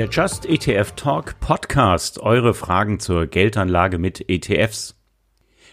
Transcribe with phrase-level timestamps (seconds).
[0.00, 4.98] Der Just ETF Talk Podcast, eure Fragen zur Geldanlage mit ETFs.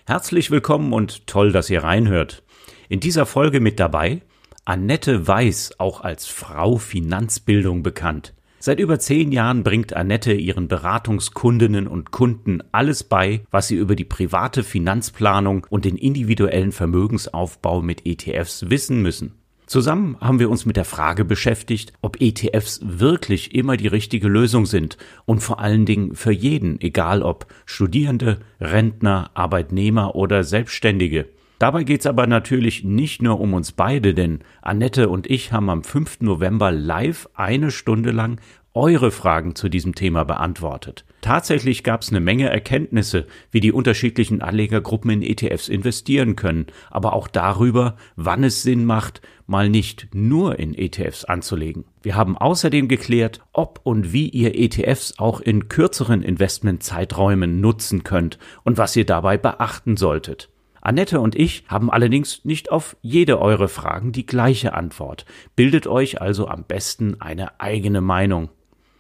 [0.06, 2.44] Herzlich willkommen und toll, dass ihr reinhört.
[2.90, 4.22] In dieser Folge mit dabei
[4.66, 8.34] Annette Weiß, auch als Frau Finanzbildung bekannt.
[8.60, 13.96] Seit über zehn Jahren bringt Annette ihren Beratungskundinnen und Kunden alles bei, was sie über
[13.96, 19.36] die private Finanzplanung und den individuellen Vermögensaufbau mit ETFs wissen müssen.
[19.68, 24.66] Zusammen haben wir uns mit der Frage beschäftigt, ob ETFs wirklich immer die richtige Lösung
[24.66, 31.28] sind und vor allen Dingen für jeden, egal ob Studierende, Rentner, Arbeitnehmer oder Selbstständige.
[31.60, 35.84] Dabei geht's aber natürlich nicht nur um uns beide, denn Annette und ich haben am
[35.84, 36.22] 5.
[36.22, 38.40] November live eine Stunde lang
[38.74, 41.04] eure Fragen zu diesem Thema beantwortet.
[41.28, 47.12] Tatsächlich gab es eine Menge Erkenntnisse, wie die unterschiedlichen Anlegergruppen in ETFs investieren können, aber
[47.12, 51.84] auch darüber, wann es Sinn macht, mal nicht nur in ETFs anzulegen.
[52.02, 58.40] Wir haben außerdem geklärt, ob und wie ihr ETFs auch in kürzeren Investmentzeiträumen nutzen könnt
[58.64, 60.50] und was ihr dabei beachten solltet.
[60.80, 65.26] Annette und ich haben allerdings nicht auf jede eure Fragen die gleiche Antwort.
[65.58, 68.48] Bildet euch also am besten eine eigene Meinung.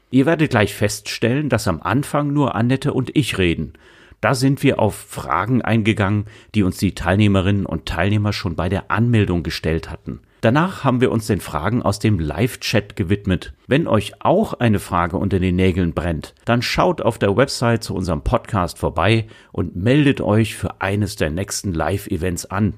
[0.09, 3.73] Ihr werdet gleich feststellen, dass am Anfang nur Annette und ich reden.
[4.21, 8.89] Da sind wir auf Fragen eingegangen, die uns die Teilnehmerinnen und Teilnehmer schon bei der
[8.89, 10.21] Anmeldung gestellt hatten.
[10.41, 13.53] Danach haben wir uns den Fragen aus dem Live-Chat gewidmet.
[13.67, 17.95] Wenn euch auch eine Frage unter den Nägeln brennt, dann schaut auf der Website zu
[17.95, 22.75] unserem Podcast vorbei und meldet euch für eines der nächsten Live-Events an.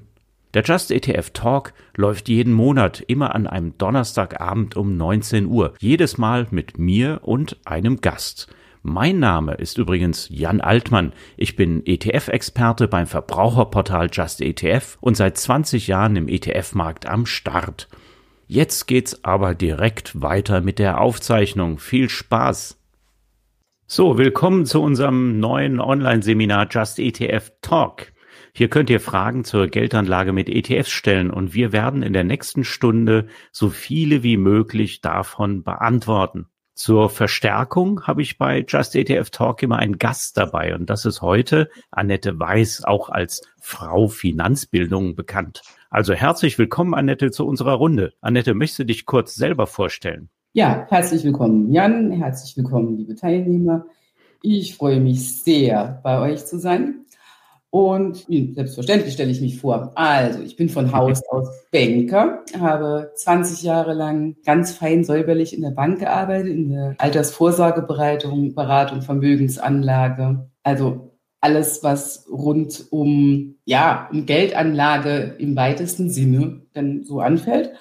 [0.52, 6.18] Der Just ETF Talk läuft jeden Monat immer an einem Donnerstagabend um 19 Uhr, jedes
[6.18, 8.48] Mal mit mir und einem Gast.
[8.82, 11.12] Mein Name ist übrigens Jan Altmann.
[11.36, 17.88] Ich bin ETF-Experte beim Verbraucherportal Just ETF und seit 20 Jahren im ETF-Markt am Start.
[18.48, 21.78] Jetzt geht's aber direkt weiter mit der Aufzeichnung.
[21.78, 22.76] Viel Spaß!
[23.86, 28.12] So, willkommen zu unserem neuen Online-Seminar Just ETF Talk.
[28.52, 32.64] Hier könnt ihr Fragen zur Geldanlage mit ETFs stellen und wir werden in der nächsten
[32.64, 36.46] Stunde so viele wie möglich davon beantworten.
[36.74, 41.20] Zur Verstärkung habe ich bei Just ETF Talk immer einen Gast dabei und das ist
[41.20, 45.62] heute Annette Weiß, auch als Frau Finanzbildung bekannt.
[45.90, 48.14] Also herzlich willkommen, Annette, zu unserer Runde.
[48.20, 50.30] Annette, möchtest du dich kurz selber vorstellen?
[50.52, 52.10] Ja, herzlich willkommen, Jan.
[52.10, 53.86] Herzlich willkommen, liebe Teilnehmer.
[54.42, 57.04] Ich freue mich sehr, bei euch zu sein.
[57.70, 59.92] Und selbstverständlich stelle ich mich vor.
[59.94, 65.62] Also, ich bin von Haus aus Banker, habe 20 Jahre lang ganz fein säuberlich in
[65.62, 70.50] der Bank gearbeitet, in der Altersvorsorgeberatung, Beratung, Vermögensanlage.
[70.64, 77.72] Also alles, was rund um, ja, um Geldanlage im weitesten Sinne dann so anfällt.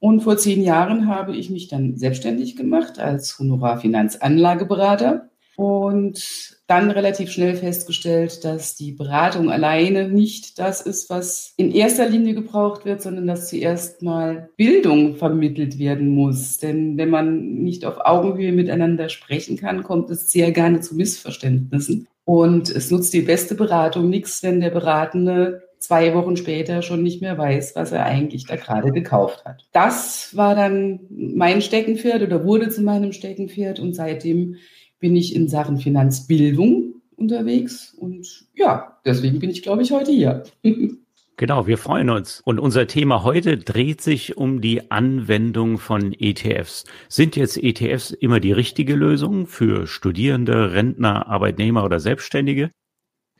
[0.00, 7.32] Und vor zehn Jahren habe ich mich dann selbstständig gemacht als Honorarfinanzanlageberater und dann relativ
[7.32, 13.02] schnell festgestellt, dass die Beratung alleine nicht das ist, was in erster Linie gebraucht wird,
[13.02, 16.58] sondern dass zuerst mal Bildung vermittelt werden muss.
[16.58, 22.06] Denn wenn man nicht auf Augenhöhe miteinander sprechen kann, kommt es sehr gerne zu Missverständnissen.
[22.24, 27.20] Und es nutzt die beste Beratung nichts, wenn der Beratende zwei Wochen später schon nicht
[27.20, 29.64] mehr weiß, was er eigentlich da gerade gekauft hat.
[29.72, 34.56] Das war dann mein Steckenpferd oder wurde zu meinem Steckenpferd und seitdem
[35.00, 40.44] bin ich in Sachen Finanzbildung unterwegs und ja, deswegen bin ich, glaube ich, heute hier.
[41.40, 42.42] Genau, wir freuen uns.
[42.44, 46.84] Und unser Thema heute dreht sich um die Anwendung von ETFs.
[47.08, 52.70] Sind jetzt ETFs immer die richtige Lösung für Studierende, Rentner, Arbeitnehmer oder Selbstständige?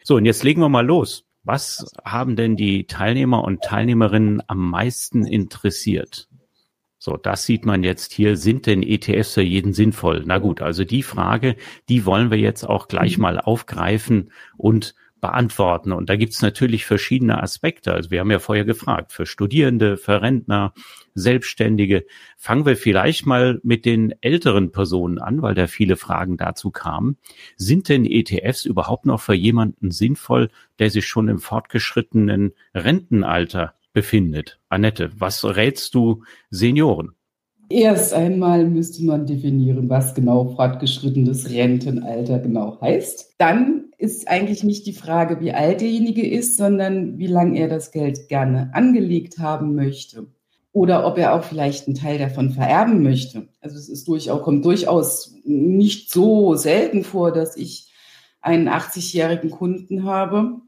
[0.03, 1.25] So, und jetzt legen wir mal los.
[1.43, 6.30] Was haben denn die Teilnehmer und Teilnehmerinnen am meisten interessiert?
[7.03, 8.37] So, das sieht man jetzt hier.
[8.37, 10.23] Sind denn ETFs für jeden sinnvoll?
[10.27, 11.57] Na gut, also die Frage,
[11.89, 13.23] die wollen wir jetzt auch gleich mhm.
[13.23, 15.93] mal aufgreifen und beantworten.
[15.93, 17.95] Und da gibt's natürlich verschiedene Aspekte.
[17.95, 20.75] Also wir haben ja vorher gefragt, für Studierende, für Rentner,
[21.15, 22.05] Selbstständige.
[22.37, 27.17] Fangen wir vielleicht mal mit den älteren Personen an, weil da viele Fragen dazu kamen.
[27.57, 34.61] Sind denn ETFs überhaupt noch für jemanden sinnvoll, der sich schon im fortgeschrittenen Rentenalter befindet.
[34.69, 37.13] Annette, was rätst du Senioren?
[37.71, 43.35] Erst einmal müsste man definieren, was genau fortgeschrittenes Rentenalter genau heißt.
[43.39, 47.93] Dann ist eigentlich nicht die Frage, wie alt derjenige ist, sondern wie lange er das
[47.93, 50.27] Geld gerne angelegt haben möchte.
[50.73, 53.47] Oder ob er auch vielleicht einen Teil davon vererben möchte.
[53.61, 57.93] Also es ist durchaus, kommt durchaus nicht so selten vor, dass ich
[58.41, 60.61] einen 80-jährigen Kunden habe,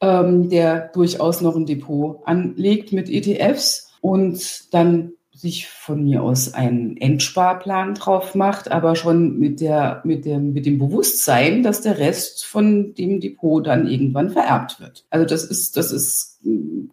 [0.00, 6.52] ähm, der durchaus noch ein Depot anlegt mit ETFs und dann sich von mir aus
[6.52, 11.98] einen Endsparplan drauf macht, aber schon mit der, mit dem, mit dem Bewusstsein, dass der
[11.98, 15.06] Rest von dem Depot dann irgendwann vererbt wird.
[15.08, 16.40] Also das ist, das ist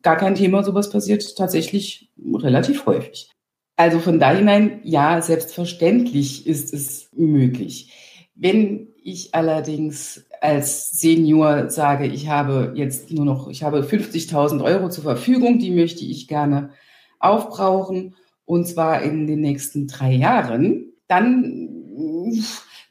[0.02, 0.64] gar kein Thema.
[0.64, 3.30] Sowas passiert tatsächlich relativ häufig.
[3.76, 7.92] Also von da hinein, ja, selbstverständlich ist es möglich.
[8.34, 14.90] Wenn ich allerdings als Senior sage, ich habe jetzt nur noch, ich habe 50.000 Euro
[14.90, 16.72] zur Verfügung, die möchte ich gerne
[17.20, 21.70] aufbrauchen und zwar in den nächsten drei Jahren, dann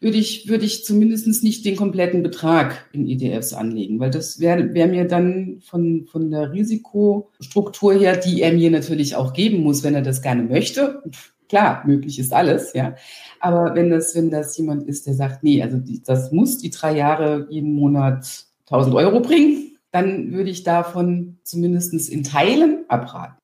[0.01, 4.75] würde ich, würde ich zumindest nicht den kompletten Betrag in ETFs anlegen, weil das wäre
[4.75, 9.83] wär mir dann von, von der Risikostruktur her, die er mir natürlich auch geben muss,
[9.83, 11.03] wenn er das gerne möchte.
[11.49, 12.95] Klar, möglich ist alles, ja.
[13.41, 16.71] Aber wenn das, wenn das jemand ist, der sagt, nee, also die, das muss die
[16.71, 23.37] drei Jahre jeden Monat 1000 Euro bringen, dann würde ich davon zumindest in Teilen abraten.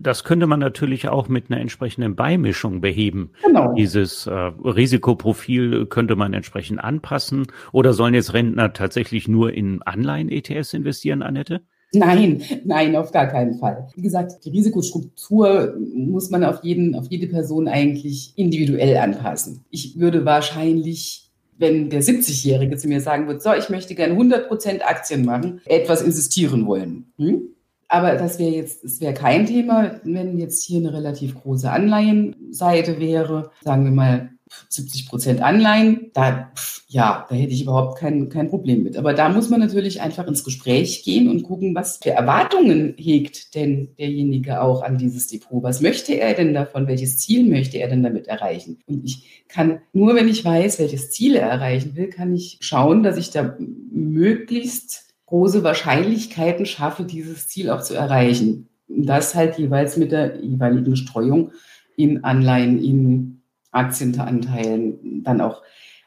[0.00, 3.32] Das könnte man natürlich auch mit einer entsprechenden Beimischung beheben.
[3.42, 3.74] Genau.
[3.74, 7.48] Dieses äh, Risikoprofil könnte man entsprechend anpassen.
[7.72, 11.62] Oder sollen jetzt Rentner tatsächlich nur in Anleihen-ETFs investieren, Annette?
[11.92, 13.88] Nein, nein, auf gar keinen Fall.
[13.94, 19.64] Wie gesagt, die Risikostruktur muss man auf jeden, auf jede Person eigentlich individuell anpassen.
[19.70, 24.80] Ich würde wahrscheinlich wenn der 70-Jährige zu mir sagen wird, so, ich möchte gerne 100%
[24.82, 27.12] Aktien machen, etwas insistieren wollen.
[27.18, 27.48] Hm?
[27.88, 33.00] Aber das wäre jetzt, es wäre kein Thema, wenn jetzt hier eine relativ große Anleihenseite
[33.00, 34.30] wäre, sagen wir mal
[34.68, 36.52] 70 Prozent Anleihen, da,
[36.88, 38.96] ja, da hätte ich überhaupt kein, kein Problem mit.
[38.96, 43.54] Aber da muss man natürlich einfach ins Gespräch gehen und gucken, was für Erwartungen hegt
[43.54, 45.62] denn derjenige auch an dieses Depot?
[45.62, 46.86] Was möchte er denn davon?
[46.86, 48.78] Welches Ziel möchte er denn damit erreichen?
[48.86, 53.02] Und ich kann nur, wenn ich weiß, welches Ziel er erreichen will, kann ich schauen,
[53.02, 53.56] dass ich da
[53.90, 58.68] möglichst große Wahrscheinlichkeiten schaffe, dieses Ziel auch zu erreichen.
[58.88, 61.52] Und das halt jeweils mit der jeweiligen Streuung
[61.96, 63.37] in Anleihen, in
[63.78, 65.62] Aktienanteilen, dann auch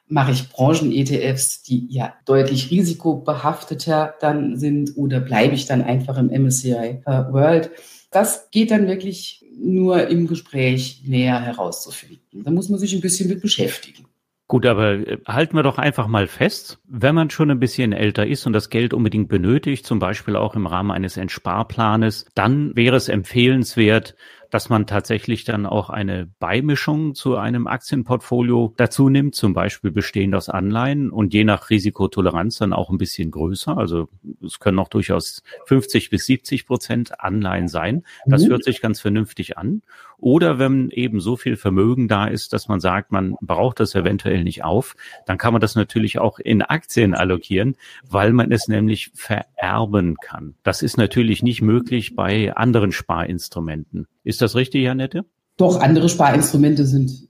[0.07, 6.27] mache ich Branchen-ETFs, die ja deutlich risikobehafteter dann sind oder bleibe ich dann einfach im
[6.27, 7.71] MSCI World.
[8.11, 12.43] Das geht dann wirklich nur im Gespräch näher herauszufinden.
[12.43, 14.05] Da muss man sich ein bisschen mit beschäftigen.
[14.51, 18.27] Gut, aber äh, halten wir doch einfach mal fest, wenn man schon ein bisschen älter
[18.27, 22.97] ist und das Geld unbedingt benötigt, zum Beispiel auch im Rahmen eines Entsparplanes, dann wäre
[22.97, 24.17] es empfehlenswert,
[24.51, 30.35] dass man tatsächlich dann auch eine Beimischung zu einem Aktienportfolio dazu nimmt, zum Beispiel bestehend
[30.35, 33.77] aus Anleihen und je nach Risikotoleranz dann auch ein bisschen größer.
[33.77, 34.09] Also
[34.45, 38.03] es können auch durchaus 50 bis 70 Prozent Anleihen sein.
[38.25, 38.49] Das mhm.
[38.49, 39.81] hört sich ganz vernünftig an.
[40.21, 44.43] Oder wenn eben so viel Vermögen da ist, dass man sagt, man braucht das eventuell
[44.43, 44.95] nicht auf,
[45.25, 47.75] dann kann man das natürlich auch in Aktien allokieren,
[48.07, 50.53] weil man es nämlich vererben kann.
[50.63, 54.07] Das ist natürlich nicht möglich bei anderen Sparinstrumenten.
[54.23, 55.25] Ist das richtig, Janette?
[55.57, 57.27] Doch, andere Sparinstrumente sind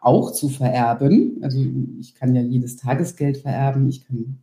[0.00, 1.38] auch zu vererben.
[1.42, 1.58] Also
[2.00, 3.88] ich kann ja jedes Tagesgeld vererben.
[3.88, 4.38] Ich kann,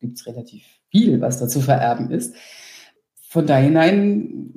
[0.00, 2.34] gibt es relativ viel, was da zu vererben ist.
[3.30, 4.50] Von daher hinein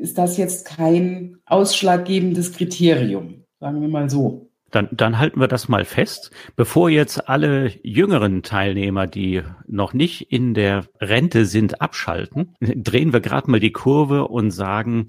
[0.00, 4.52] ist das jetzt kein ausschlaggebendes Kriterium, sagen wir mal so.
[4.70, 6.30] Dann, dann halten wir das mal fest.
[6.54, 13.18] Bevor jetzt alle jüngeren Teilnehmer, die noch nicht in der Rente sind, abschalten, drehen wir
[13.18, 15.08] gerade mal die Kurve und sagen,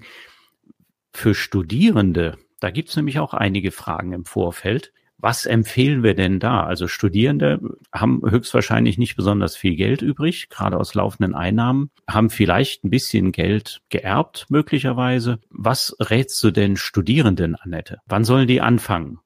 [1.12, 4.92] für Studierende, da gibt es nämlich auch einige Fragen im Vorfeld.
[5.18, 6.64] Was empfehlen wir denn da?
[6.64, 7.60] Also Studierende
[7.92, 13.32] haben höchstwahrscheinlich nicht besonders viel Geld übrig, gerade aus laufenden Einnahmen, haben vielleicht ein bisschen
[13.32, 15.38] Geld geerbt möglicherweise.
[15.50, 17.98] Was rätst du denn Studierenden, Annette?
[18.06, 19.18] Wann sollen die anfangen?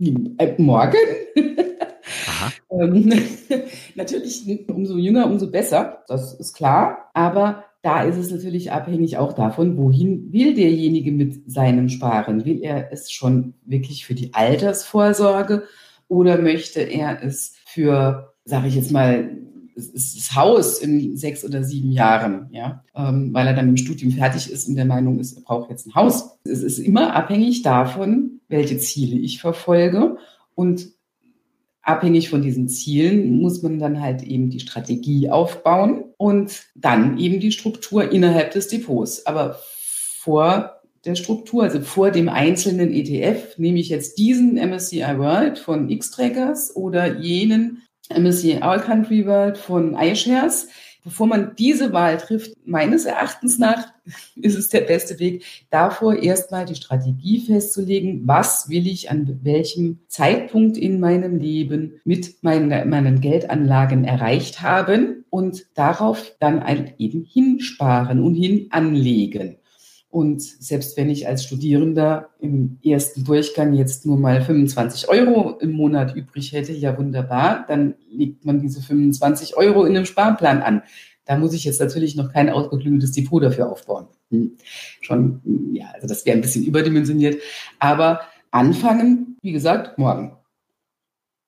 [0.00, 0.96] Äh, morgen?
[2.70, 3.12] ähm,
[3.94, 7.10] natürlich, umso jünger, umso besser, das ist klar.
[7.14, 12.46] Aber da ist es natürlich abhängig auch davon, wohin will derjenige mit seinem Sparen?
[12.46, 15.64] Will er es schon wirklich für die Altersvorsorge
[16.08, 19.36] oder möchte er es für, sage ich jetzt mal,
[19.76, 24.50] das Haus in sechs oder sieben Jahren, ja, ähm, weil er dann dem Studium fertig
[24.50, 26.38] ist und der Meinung ist, er braucht jetzt ein Haus.
[26.44, 30.16] Es ist immer abhängig davon, welche Ziele ich verfolge
[30.54, 30.93] und
[31.84, 37.40] abhängig von diesen Zielen muss man dann halt eben die Strategie aufbauen und dann eben
[37.40, 39.26] die Struktur innerhalb des Depots.
[39.26, 39.58] Aber
[40.18, 45.90] vor der Struktur, also vor dem einzelnen ETF, nehme ich jetzt diesen MSCI World von
[45.90, 50.68] X-Trackers oder jenen MSCI All Country World von iShares
[51.04, 53.92] bevor man diese Wahl trifft, meines Erachtens nach
[54.36, 60.00] ist es der beste Weg, davor erstmal die Strategie festzulegen, was will ich an welchem
[60.08, 68.20] Zeitpunkt in meinem Leben mit meinen, meinen Geldanlagen erreicht haben und darauf dann eben hinsparen
[68.20, 69.56] und hin anlegen.
[70.14, 75.72] Und selbst wenn ich als Studierender im ersten Durchgang jetzt nur mal 25 Euro im
[75.72, 80.82] Monat übrig hätte, ja wunderbar, dann legt man diese 25 Euro in einem Sparplan an.
[81.24, 84.06] Da muss ich jetzt natürlich noch kein ausgeklügeltes Depot dafür aufbauen.
[84.30, 84.52] Hm.
[85.00, 85.40] Schon,
[85.72, 87.42] ja, also das wäre ein bisschen überdimensioniert.
[87.80, 88.20] Aber
[88.52, 90.36] anfangen, wie gesagt, morgen.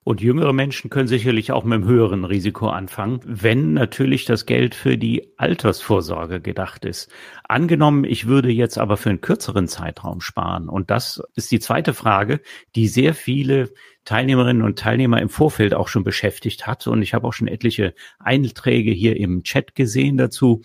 [0.06, 4.76] Und jüngere Menschen können sicherlich auch mit einem höheren Risiko anfangen, wenn natürlich das Geld
[4.76, 7.10] für die Altersvorsorge gedacht ist.
[7.42, 10.68] Angenommen, ich würde jetzt aber für einen kürzeren Zeitraum sparen.
[10.68, 12.40] Und das ist die zweite Frage,
[12.76, 13.72] die sehr viele
[14.04, 16.86] Teilnehmerinnen und Teilnehmer im Vorfeld auch schon beschäftigt hat.
[16.86, 20.62] Und ich habe auch schon etliche Einträge hier im Chat gesehen dazu.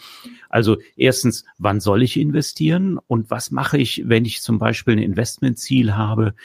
[0.50, 3.00] Also erstens, wann soll ich investieren?
[3.08, 6.36] Und was mache ich, wenn ich zum Beispiel ein Investmentziel habe?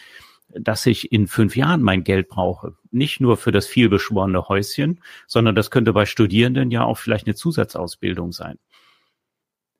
[0.48, 2.74] Dass ich in fünf Jahren mein Geld brauche.
[2.90, 7.34] Nicht nur für das vielbeschworene Häuschen, sondern das könnte bei Studierenden ja auch vielleicht eine
[7.34, 8.58] Zusatzausbildung sein.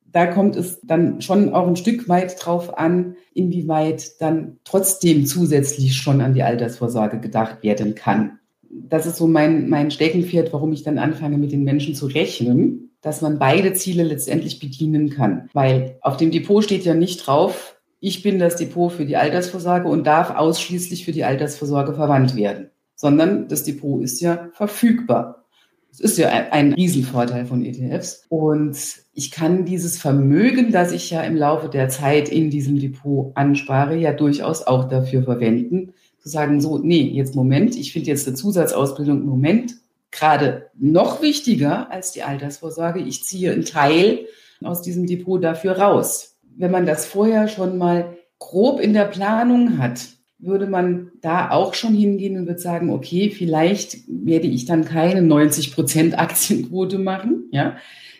[0.09, 5.97] Da kommt es dann schon auch ein Stück weit drauf an, inwieweit dann trotzdem zusätzlich
[5.97, 8.39] schon an die Altersvorsorge gedacht werden kann.
[8.69, 12.91] Das ist so mein, mein Steckenpferd, warum ich dann anfange, mit den Menschen zu rechnen,
[13.01, 15.49] dass man beide Ziele letztendlich bedienen kann.
[15.53, 19.87] Weil auf dem Depot steht ja nicht drauf, ich bin das Depot für die Altersvorsorge
[19.87, 25.45] und darf ausschließlich für die Altersvorsorge verwandt werden, sondern das Depot ist ja verfügbar.
[25.89, 28.25] Das ist ja ein, Riesenvorteil von ETFs.
[28.29, 28.77] Und
[29.13, 33.95] ich kann dieses Vermögen, das ich ja im Laufe der Zeit in diesem Depot anspare,
[33.95, 38.35] ja durchaus auch dafür verwenden, zu sagen, so, nee, jetzt Moment, ich finde jetzt eine
[38.35, 39.75] Zusatzausbildung im Moment
[40.11, 42.99] gerade noch wichtiger als die Altersvorsorge.
[42.99, 44.27] Ich ziehe einen Teil
[44.63, 49.77] aus diesem Depot dafür raus wenn man das vorher schon mal grob in der Planung
[49.77, 50.07] hat,
[50.39, 55.21] würde man da auch schon hingehen und würde sagen, okay, vielleicht werde ich dann keine
[55.21, 57.77] 90 Prozent Aktienquote machen, ja,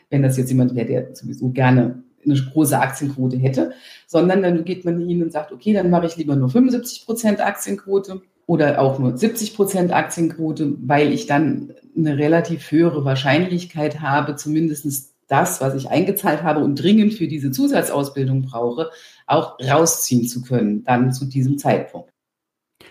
[0.10, 3.74] wenn das jetzt jemand wäre, der sowieso gerne eine große Aktienquote hätte,
[4.08, 7.42] sondern dann geht man hin und sagt, okay, dann mache ich lieber nur 75 Prozent
[7.42, 14.36] Aktienquote oder auch nur 70 Prozent Aktienquote, weil ich dann eine relativ höhere Wahrscheinlichkeit habe,
[14.36, 18.90] zumindest das, was ich eingezahlt habe und dringend für diese Zusatzausbildung brauche,
[19.26, 22.12] auch rausziehen zu können, dann zu diesem Zeitpunkt.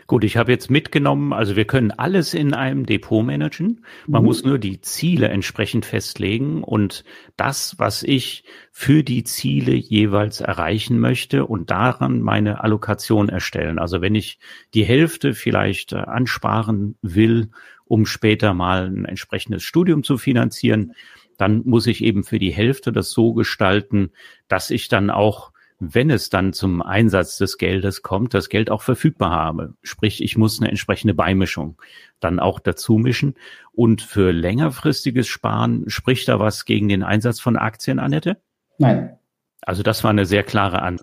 [0.08, 3.84] Gut, ich habe jetzt mitgenommen, also wir können alles in einem Depot managen.
[4.06, 4.26] Man mhm.
[4.26, 7.02] muss nur die Ziele entsprechend festlegen und
[7.36, 13.80] das, was ich für die Ziele jeweils erreichen möchte und daran meine Allokation erstellen.
[13.80, 14.38] Also wenn ich
[14.74, 17.50] die Hälfte vielleicht äh, ansparen will,
[17.84, 20.92] um später mal ein entsprechendes Studium zu finanzieren,
[21.36, 24.10] dann muss ich eben für die Hälfte das so gestalten,
[24.48, 28.82] dass ich dann auch wenn es dann zum Einsatz des Geldes kommt, das Geld auch
[28.82, 29.74] verfügbar habe.
[29.82, 31.76] Sprich, ich muss eine entsprechende Beimischung
[32.18, 33.34] dann auch dazu mischen.
[33.72, 38.38] Und für längerfristiges Sparen spricht da was gegen den Einsatz von Aktien, Annette?
[38.78, 39.18] Nein.
[39.60, 41.00] Also das war eine sehr klare An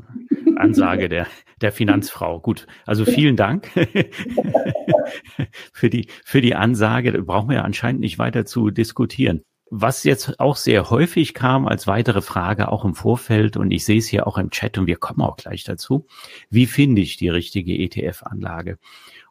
[0.55, 1.27] Ansage der,
[1.61, 2.39] der Finanzfrau.
[2.39, 3.69] Gut, also vielen Dank
[5.73, 7.11] für die, für die Ansage.
[7.11, 9.43] Da brauchen wir ja anscheinend nicht weiter zu diskutieren.
[9.75, 13.97] Was jetzt auch sehr häufig kam als weitere Frage, auch im Vorfeld, und ich sehe
[13.97, 16.05] es hier auch im Chat und wir kommen auch gleich dazu,
[16.51, 18.77] wie finde ich die richtige ETF-Anlage?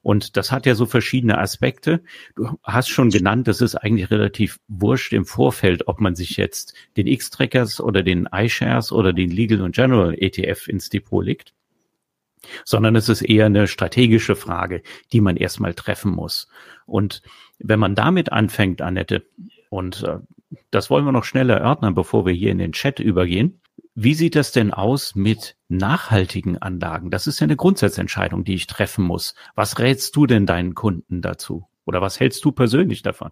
[0.03, 2.03] Und das hat ja so verschiedene Aspekte.
[2.35, 6.75] Du hast schon genannt, das ist eigentlich relativ wurscht im Vorfeld, ob man sich jetzt
[6.97, 11.55] den X-Trackers oder den iShares oder den Legal und General ETF ins Depot legt
[12.65, 14.83] sondern es ist eher eine strategische Frage,
[15.13, 16.49] die man erstmal treffen muss.
[16.87, 17.23] Und
[17.61, 19.25] wenn man damit anfängt, Annette,
[19.73, 20.19] und äh,
[20.71, 23.63] das wollen wir noch schnell erörtern, bevor wir hier in den Chat übergehen.
[23.95, 27.11] Wie sieht das denn aus mit nachhaltigen Anlagen?
[27.11, 29.35] Das ist ja eine Grundsatzentscheidung, die ich treffen muss.
[29.55, 31.65] Was rätst du denn deinen Kunden dazu?
[31.87, 33.31] Oder was hältst du persönlich davon?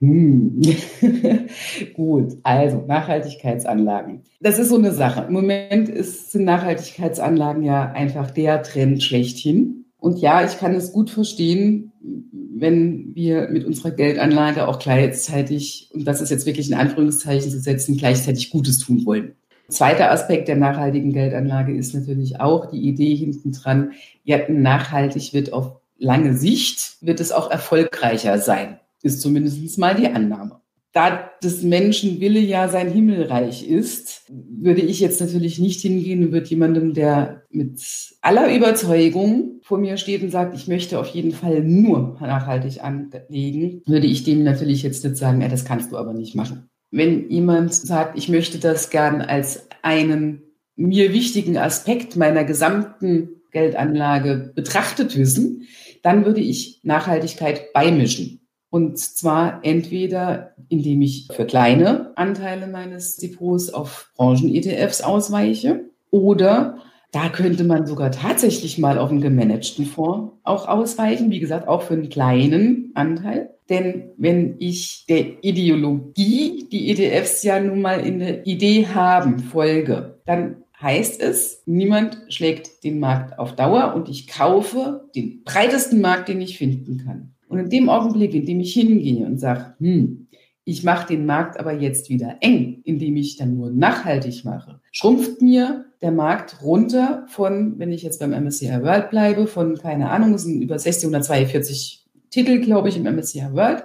[0.00, 0.62] Hm.
[1.94, 4.22] Gut, also Nachhaltigkeitsanlagen.
[4.40, 5.26] Das ist so eine Sache.
[5.28, 9.85] Im Moment ist, sind Nachhaltigkeitsanlagen ja einfach der Trend schlechthin.
[10.06, 16.04] Und ja, ich kann es gut verstehen, wenn wir mit unserer Geldanlage auch gleichzeitig, und
[16.04, 19.34] das ist jetzt wirklich in Anführungszeichen zu setzen, gleichzeitig Gutes tun wollen.
[19.68, 25.52] Zweiter Aspekt der nachhaltigen Geldanlage ist natürlich auch die Idee hinten dran, ja, nachhaltig wird
[25.52, 30.60] auf lange Sicht, wird es auch erfolgreicher sein, ist zumindest mal die Annahme
[30.96, 36.32] da des Menschen Wille ja sein Himmelreich ist, würde ich jetzt natürlich nicht hingehen und
[36.32, 37.80] würde jemandem, der mit
[38.20, 43.82] aller Überzeugung vor mir steht und sagt, ich möchte auf jeden Fall nur nachhaltig anlegen,
[43.86, 46.68] würde ich dem natürlich jetzt nicht sagen, ja, das kannst du aber nicht machen.
[46.90, 50.42] Wenn jemand sagt, ich möchte das gern als einen
[50.76, 55.62] mir wichtigen Aspekt meiner gesamten Geldanlage betrachtet wissen,
[56.02, 58.46] dann würde ich Nachhaltigkeit beimischen.
[58.68, 66.78] Und zwar entweder, indem ich für kleine Anteile meines Depots auf Branchen-ETFs ausweiche Oder
[67.16, 71.30] da könnte man sogar tatsächlich mal auf einen gemanagten Fonds auch ausweichen.
[71.30, 73.54] Wie gesagt, auch für einen kleinen Anteil.
[73.70, 80.20] Denn wenn ich der Ideologie, die ETFs ja nun mal in der Idee haben, folge,
[80.26, 86.28] dann heißt es, niemand schlägt den Markt auf Dauer und ich kaufe den breitesten Markt,
[86.28, 87.32] den ich finden kann.
[87.48, 90.26] Und in dem Augenblick, in dem ich hingehe und sage, hm,
[90.66, 95.40] ich mache den Markt aber jetzt wieder eng, indem ich dann nur nachhaltig mache, schrumpft
[95.40, 100.34] mir der Markt runter von, wenn ich jetzt beim MSCI World bleibe, von, keine Ahnung,
[100.34, 103.84] es sind über 1642 Titel, glaube ich, im MSCI World.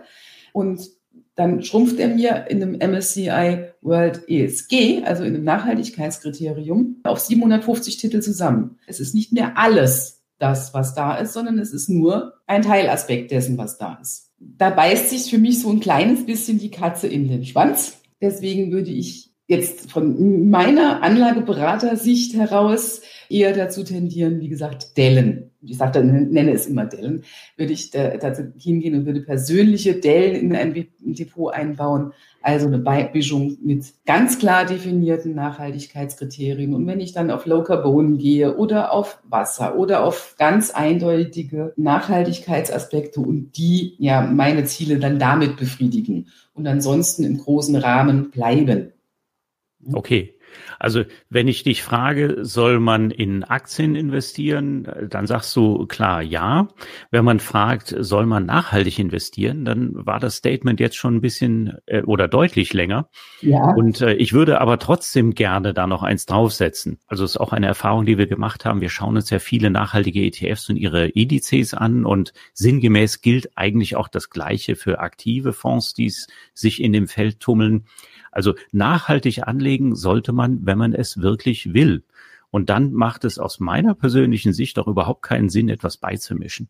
[0.54, 0.90] Und
[1.36, 7.98] dann schrumpft er mir in einem MSCI World ESG, also in einem Nachhaltigkeitskriterium, auf 750
[7.98, 8.78] Titel zusammen.
[8.86, 13.32] Es ist nicht mehr alles das, was da ist, sondern es ist nur ein Teilaspekt
[13.32, 14.32] dessen, was da ist.
[14.40, 18.02] Da beißt sich für mich so ein kleines bisschen die Katze in den Schwanz.
[18.22, 25.52] Deswegen würde ich jetzt von meiner Anlageberatersicht heraus eher dazu tendieren, wie gesagt, Dellen.
[25.62, 27.24] Ich sage, nenne es immer Dellen,
[27.56, 32.14] würde ich da, dazu hingehen und würde persönliche Dellen in ein Depot einbauen.
[32.42, 36.74] Also eine Beimischung mit ganz klar definierten Nachhaltigkeitskriterien.
[36.74, 41.74] Und wenn ich dann auf Low Carbon gehe oder auf Wasser oder auf ganz eindeutige
[41.76, 48.94] Nachhaltigkeitsaspekte und die ja meine Ziele dann damit befriedigen und ansonsten im großen Rahmen bleiben.
[49.96, 50.34] Okay.
[50.82, 56.70] Also wenn ich dich frage, soll man in Aktien investieren, dann sagst du klar ja.
[57.12, 61.78] Wenn man fragt, soll man nachhaltig investieren, dann war das Statement jetzt schon ein bisschen
[61.86, 63.10] äh, oder deutlich länger.
[63.42, 63.74] Ja.
[63.76, 66.98] Und äh, ich würde aber trotzdem gerne da noch eins draufsetzen.
[67.06, 68.82] Also es ist auch eine Erfahrung, die wir gemacht haben.
[68.82, 73.96] Wir schauen uns ja viele nachhaltige ETFs und ihre Indizes an und sinngemäß gilt eigentlich
[73.96, 76.12] auch das Gleiche für aktive Fonds, die
[76.56, 77.86] sich in dem Feld tummeln.
[78.32, 82.06] Also nachhaltig anlegen sollte man, wenn man es wirklich will.
[82.50, 86.70] Und dann macht es aus meiner persönlichen Sicht auch überhaupt keinen Sinn, etwas beizumischen.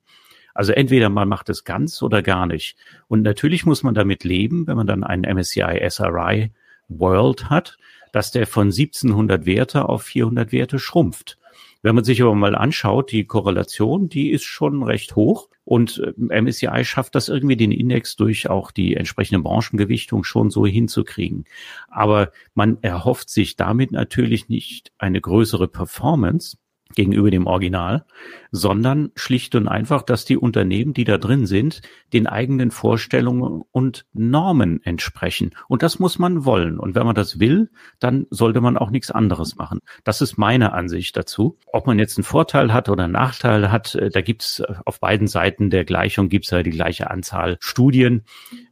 [0.55, 2.77] Also entweder man macht es ganz oder gar nicht.
[3.07, 6.51] Und natürlich muss man damit leben, wenn man dann einen MSCI SRI
[6.87, 7.77] World hat,
[8.11, 11.37] dass der von 1700 Werte auf 400 Werte schrumpft.
[11.81, 15.49] Wenn man sich aber mal anschaut, die Korrelation, die ist schon recht hoch.
[15.63, 20.65] Und äh, MSCI schafft das irgendwie, den Index durch auch die entsprechende Branchengewichtung schon so
[20.65, 21.45] hinzukriegen.
[21.87, 26.57] Aber man erhofft sich damit natürlich nicht eine größere Performance,
[26.95, 28.05] gegenüber dem Original,
[28.51, 31.81] sondern schlicht und einfach, dass die Unternehmen, die da drin sind,
[32.13, 35.51] den eigenen Vorstellungen und Normen entsprechen.
[35.67, 36.79] Und das muss man wollen.
[36.79, 39.79] Und wenn man das will, dann sollte man auch nichts anderes machen.
[40.03, 41.57] Das ist meine Ansicht dazu.
[41.67, 44.99] Ob man jetzt einen Vorteil hat oder einen Nachteil hat, äh, da gibt's äh, auf
[44.99, 48.23] beiden Seiten der Gleichung gibt's ja die gleiche Anzahl Studien.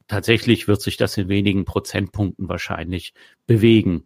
[0.07, 3.13] Tatsächlich wird sich das in wenigen Prozentpunkten wahrscheinlich
[3.45, 4.03] bewegen.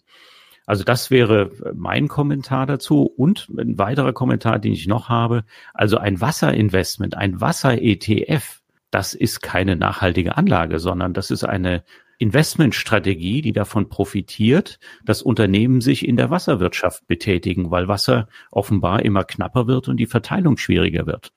[0.65, 3.03] Also das wäre mein Kommentar dazu.
[3.03, 9.41] Und ein weiterer Kommentar, den ich noch habe, also ein Wasserinvestment, ein Wasser-ETF, das ist
[9.41, 11.83] keine nachhaltige Anlage, sondern das ist eine
[12.19, 19.23] Investmentstrategie, die davon profitiert, dass Unternehmen sich in der Wasserwirtschaft betätigen, weil Wasser offenbar immer
[19.23, 21.33] knapper wird und die Verteilung schwieriger wird.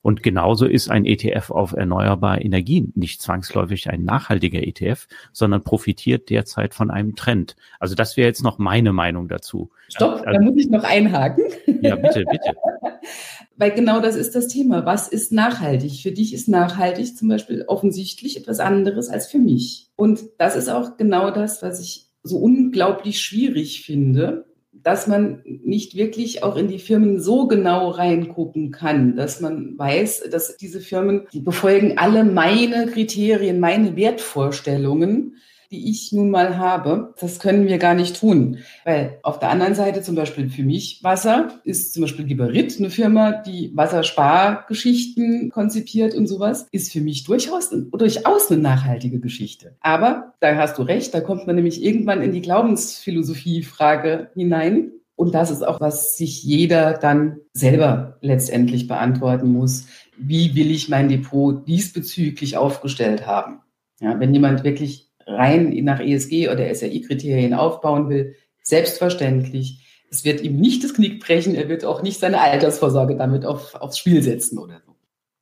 [0.00, 6.30] Und genauso ist ein ETF auf erneuerbare Energien nicht zwangsläufig ein nachhaltiger ETF, sondern profitiert
[6.30, 7.56] derzeit von einem Trend.
[7.80, 9.70] Also das wäre jetzt noch meine Meinung dazu.
[9.88, 11.44] Stopp, also, da muss ich noch einhaken.
[11.82, 12.54] Ja, bitte, bitte.
[13.56, 14.86] Weil genau das ist das Thema.
[14.86, 16.00] Was ist nachhaltig?
[16.00, 19.90] Für dich ist nachhaltig zum Beispiel offensichtlich etwas anderes als für mich.
[19.96, 24.44] Und das ist auch genau das, was ich so unglaublich schwierig finde,
[24.82, 30.28] dass man nicht wirklich auch in die Firmen so genau reingucken kann, dass man weiß,
[30.30, 35.36] dass diese Firmen, die befolgen alle meine Kriterien, meine Wertvorstellungen
[35.70, 38.58] die ich nun mal habe, das können wir gar nicht tun.
[38.84, 42.90] Weil auf der anderen Seite zum Beispiel für mich Wasser ist zum Beispiel Giberit, eine
[42.90, 49.76] Firma, die Wasserspargeschichten konzipiert und sowas, ist für mich durchaus, durchaus eine nachhaltige Geschichte.
[49.80, 54.92] Aber da hast du recht, da kommt man nämlich irgendwann in die Glaubensphilosophie-Frage hinein.
[55.16, 59.86] Und das ist auch, was sich jeder dann selber letztendlich beantworten muss.
[60.16, 63.60] Wie will ich mein Depot diesbezüglich aufgestellt haben?
[64.00, 69.84] Ja, wenn jemand wirklich rein nach ESG oder SRI-Kriterien aufbauen will, selbstverständlich.
[70.10, 73.74] Es wird ihm nicht das Knick brechen, er wird auch nicht seine Altersvorsorge damit auf,
[73.74, 74.80] aufs Spiel setzen oder.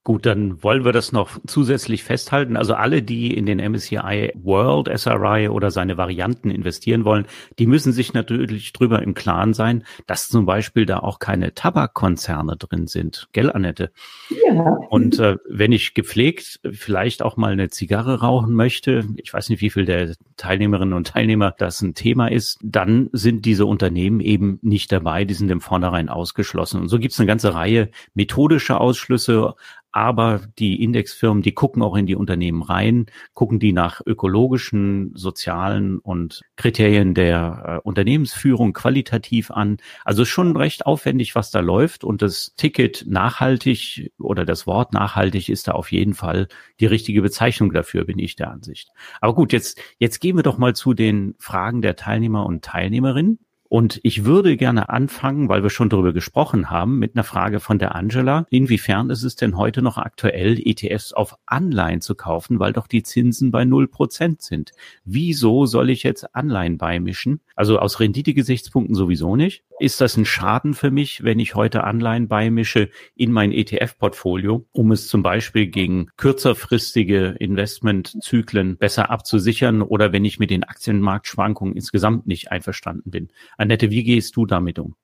[0.07, 2.57] Gut, dann wollen wir das noch zusätzlich festhalten.
[2.57, 7.27] Also alle, die in den MSCI World SRI oder seine Varianten investieren wollen,
[7.59, 12.57] die müssen sich natürlich drüber im Klaren sein, dass zum Beispiel da auch keine Tabakkonzerne
[12.57, 13.27] drin sind.
[13.33, 13.91] Gell, Annette?
[14.31, 14.79] Ja.
[14.91, 19.61] Und äh, wenn ich gepflegt vielleicht auch mal eine Zigarre rauchen möchte, ich weiß nicht,
[19.61, 24.61] wie viel der Teilnehmerinnen und Teilnehmer das ein Thema ist, dann sind diese Unternehmen eben
[24.63, 26.81] nicht dabei, die sind im Vornherein ausgeschlossen.
[26.83, 29.57] Und so gibt es eine ganze Reihe methodischer Ausschlüsse,
[29.97, 36.01] aber die Indexfirmen, die gucken auch in die Unternehmen rein, gucken die nach ökologischen, sozialen
[36.01, 39.79] und Kriterien der äh, Unternehmensführung qualitativ an.
[40.05, 42.05] Also schon recht aufwendig, was da läuft.
[42.05, 47.23] Und das Ticket nachhaltig oder das Wort nachhaltig ist da auf jeden Fall die richtige
[47.23, 48.91] Bezeichnung dafür, bin ich der Ansicht.
[49.23, 53.39] Aber gut, jetzt, jetzt gehen wir doch mal zu den Fragen der Teilnehmer und Teilnehmerinnen.
[53.69, 57.79] Und ich würde gerne anfangen, weil wir schon darüber gesprochen haben, mit einer Frage von
[57.79, 58.47] der Angela.
[58.51, 63.03] Inwiefern ist es denn heute noch aktuell, ETFs auf Anleihen zu kaufen, weil doch die
[63.03, 64.73] Zinsen bei null Prozent sind?
[65.05, 67.41] Wieso soll ich jetzt Anleihen beimischen?
[67.55, 69.65] Also aus Rendite-Gesichtspunkten sowieso nicht.
[69.79, 74.91] Ist das ein Schaden für mich, wenn ich heute Anleihen beimische in mein ETF-Portfolio, um
[74.93, 82.27] es zum Beispiel gegen kürzerfristige Investmentzyklen besser abzusichern oder wenn ich mit den Aktienmarktschwankungen insgesamt
[82.27, 83.29] nicht einverstanden bin?
[83.57, 84.95] Annette, wie gehst du damit um?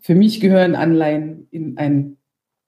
[0.00, 2.16] Für mich gehören Anleihen in ein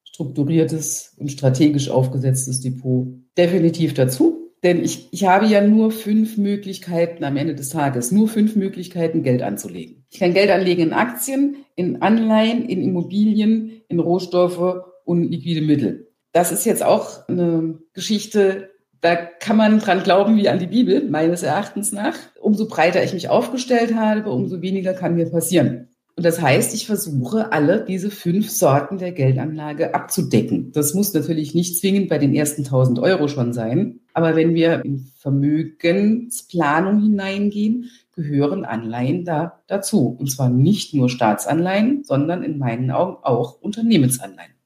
[0.05, 4.53] strukturiertes und strategisch aufgesetztes Depot definitiv dazu.
[4.65, 9.23] Denn ich, ich habe ja nur fünf Möglichkeiten am Ende des Tages, nur fünf Möglichkeiten,
[9.23, 10.05] Geld anzulegen.
[10.11, 16.09] Ich kann Geld anlegen in Aktien, in Anleihen, in Immobilien, in Rohstoffe und liquide Mittel.
[16.33, 18.71] Das ist jetzt auch eine Geschichte,
[19.01, 22.15] da kann man dran glauben wie an die Bibel, meines Erachtens nach.
[22.41, 25.89] Umso breiter ich mich aufgestellt habe, umso weniger kann mir passieren.
[26.17, 30.73] Und das heißt, ich versuche, alle diese fünf Sorten der Geldanlage abzudecken.
[30.73, 34.01] Das muss natürlich nicht zwingend bei den ersten 1000 Euro schon sein.
[34.15, 40.17] Aber wenn wir in Vermögensplanung hineingehen, gehören Anleihen da dazu.
[40.19, 44.58] Und zwar nicht nur Staatsanleihen, sondern in meinen Augen auch Unternehmensanleihen.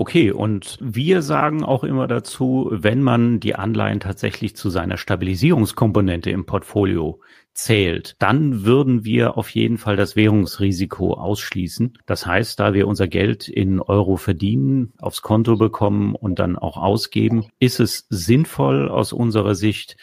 [0.00, 6.30] Okay, und wir sagen auch immer dazu, wenn man die Anleihen tatsächlich zu seiner Stabilisierungskomponente
[6.30, 7.20] im Portfolio
[7.52, 11.98] zählt, dann würden wir auf jeden Fall das Währungsrisiko ausschließen.
[12.06, 16.76] Das heißt, da wir unser Geld in Euro verdienen, aufs Konto bekommen und dann auch
[16.76, 19.96] ausgeben, ist es sinnvoll aus unserer Sicht,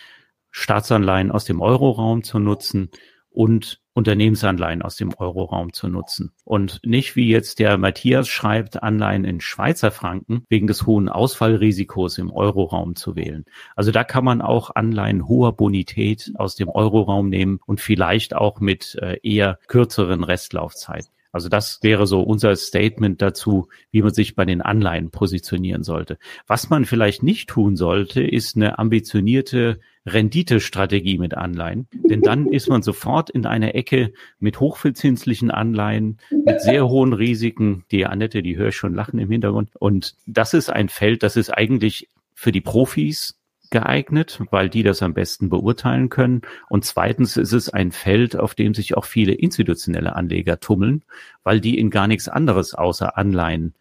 [0.51, 2.89] Staatsanleihen aus dem Euroraum zu nutzen
[3.29, 6.31] und Unternehmensanleihen aus dem Euroraum zu nutzen.
[6.43, 12.17] Und nicht wie jetzt der Matthias schreibt, Anleihen in Schweizer Franken wegen des hohen Ausfallrisikos
[12.17, 13.45] im Euroraum zu wählen.
[13.75, 18.59] Also da kann man auch Anleihen hoher Bonität aus dem Euroraum nehmen und vielleicht auch
[18.59, 21.14] mit äh, eher kürzeren Restlaufzeiten.
[21.35, 26.17] Also das wäre so unser Statement dazu, wie man sich bei den Anleihen positionieren sollte.
[26.47, 31.89] Was man vielleicht nicht tun sollte, ist eine ambitionierte Renditestrategie mit Anleihen.
[31.91, 37.83] Denn dann ist man sofort in einer Ecke mit hochverzinslichen Anleihen, mit sehr hohen Risiken.
[37.91, 39.71] Die Annette, die höre ich schon lachen im Hintergrund.
[39.77, 43.37] Und das ist ein Feld, das ist eigentlich für die Profis
[43.69, 46.41] geeignet, weil die das am besten beurteilen können.
[46.69, 51.03] Und zweitens ist es ein Feld, auf dem sich auch viele institutionelle Anleger tummeln,
[51.43, 53.73] weil die in gar nichts anderes außer Anleihen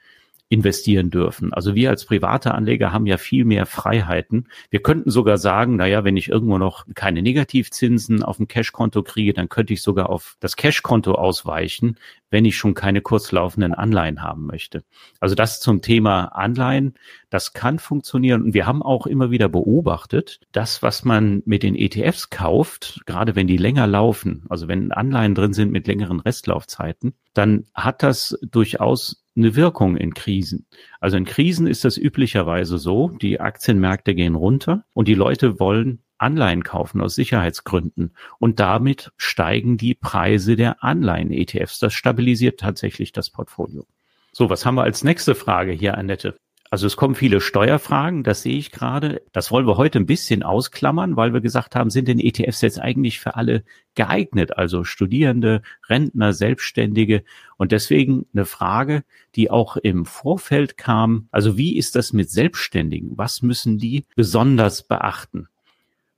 [0.48, 1.52] investieren dürfen.
[1.52, 4.48] Also wir als private Anleger haben ja viel mehr Freiheiten.
[4.70, 9.32] Wir könnten sogar sagen, naja, wenn ich irgendwo noch keine Negativzinsen auf dem Cashkonto kriege,
[9.32, 11.96] dann könnte ich sogar auf das Cashkonto ausweichen,
[12.34, 14.82] wenn ich schon keine kurzlaufenden Anleihen haben möchte.
[15.20, 16.94] Also das zum Thema Anleihen,
[17.30, 18.42] das kann funktionieren.
[18.42, 23.36] Und wir haben auch immer wieder beobachtet, das, was man mit den ETFs kauft, gerade
[23.36, 28.36] wenn die länger laufen, also wenn Anleihen drin sind mit längeren Restlaufzeiten, dann hat das
[28.42, 30.66] durchaus eine Wirkung in Krisen.
[30.98, 36.03] Also in Krisen ist das üblicherweise so, die Aktienmärkte gehen runter und die Leute wollen
[36.18, 38.12] Anleihen kaufen aus Sicherheitsgründen.
[38.38, 41.78] Und damit steigen die Preise der Anleihen-ETFs.
[41.78, 43.86] Das stabilisiert tatsächlich das Portfolio.
[44.32, 46.36] So, was haben wir als nächste Frage hier, Annette?
[46.74, 49.22] Also es kommen viele Steuerfragen, das sehe ich gerade.
[49.30, 52.80] Das wollen wir heute ein bisschen ausklammern, weil wir gesagt haben, sind denn ETFs jetzt
[52.80, 53.62] eigentlich für alle
[53.94, 54.58] geeignet?
[54.58, 57.22] Also Studierende, Rentner, Selbstständige.
[57.58, 59.04] Und deswegen eine Frage,
[59.36, 61.28] die auch im Vorfeld kam.
[61.30, 63.16] Also wie ist das mit Selbstständigen?
[63.16, 65.46] Was müssen die besonders beachten?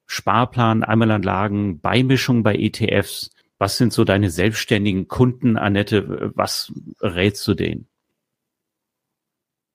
[0.06, 3.30] Sparplan, Einmalanlagen, Beimischung bei ETFs.
[3.58, 6.32] Was sind so deine selbstständigen Kunden, Annette?
[6.34, 7.88] Was rätst du denen?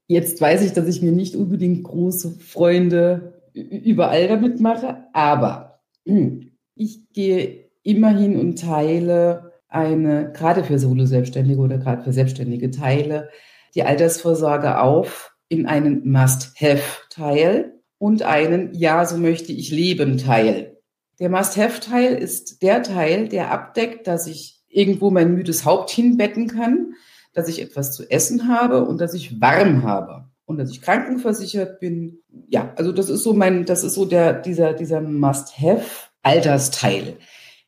[0.07, 5.79] Jetzt weiß ich, dass ich mir nicht unbedingt große Freunde überall damit mache, aber
[6.75, 13.29] ich gehe immerhin und teile eine, gerade für Solo-Selbstständige oder gerade für Selbstständige teile,
[13.73, 20.79] die Altersvorsorge auf in einen Must-Have-Teil und einen Ja, so möchte ich leben Teil.
[21.19, 26.95] Der Must-Have-Teil ist der Teil, der abdeckt, dass ich irgendwo mein müdes Haupt hinbetten kann,
[27.33, 31.79] dass ich etwas zu essen habe und dass ich warm habe und dass ich krankenversichert
[31.79, 32.23] bin.
[32.49, 37.19] Ja, also das ist so mein, das ist so der, dieser, dieser Must-Have-Altersteil.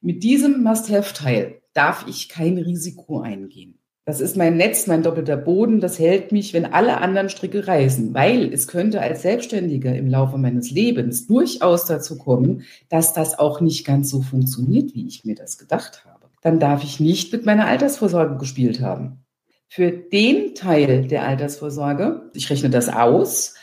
[0.01, 3.82] Mit diesem Must-Have-Teil darf ich kein Risiko eingehen.
[4.05, 5.79] Das ist mein Netz, mein doppelter Boden.
[5.79, 8.13] Das hält mich, wenn alle anderen Stricke reißen.
[8.13, 13.61] Weil es könnte als Selbstständiger im Laufe meines Lebens durchaus dazu kommen, dass das auch
[13.61, 16.27] nicht ganz so funktioniert, wie ich mir das gedacht habe.
[16.41, 19.23] Dann darf ich nicht mit meiner Altersvorsorge gespielt haben.
[19.69, 23.55] Für den Teil der Altersvorsorge, ich rechne das aus,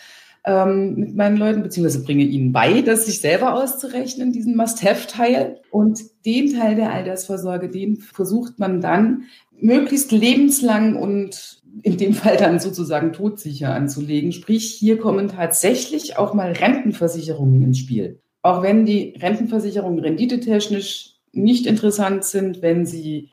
[0.44, 5.60] ähm, mit meinen Leuten, beziehungsweise bringe ihnen bei, das sich selber auszurechnen, diesen Must-Have-Teil.
[5.70, 9.24] Und den Teil der Altersvorsorge, den versucht man dann
[9.60, 14.32] möglichst lebenslang und in dem Fall dann sozusagen todsicher anzulegen.
[14.32, 18.20] Sprich, hier kommen tatsächlich auch mal Rentenversicherungen ins Spiel.
[18.42, 23.30] Auch wenn die Rentenversicherungen renditetechnisch nicht interessant sind, wenn sie,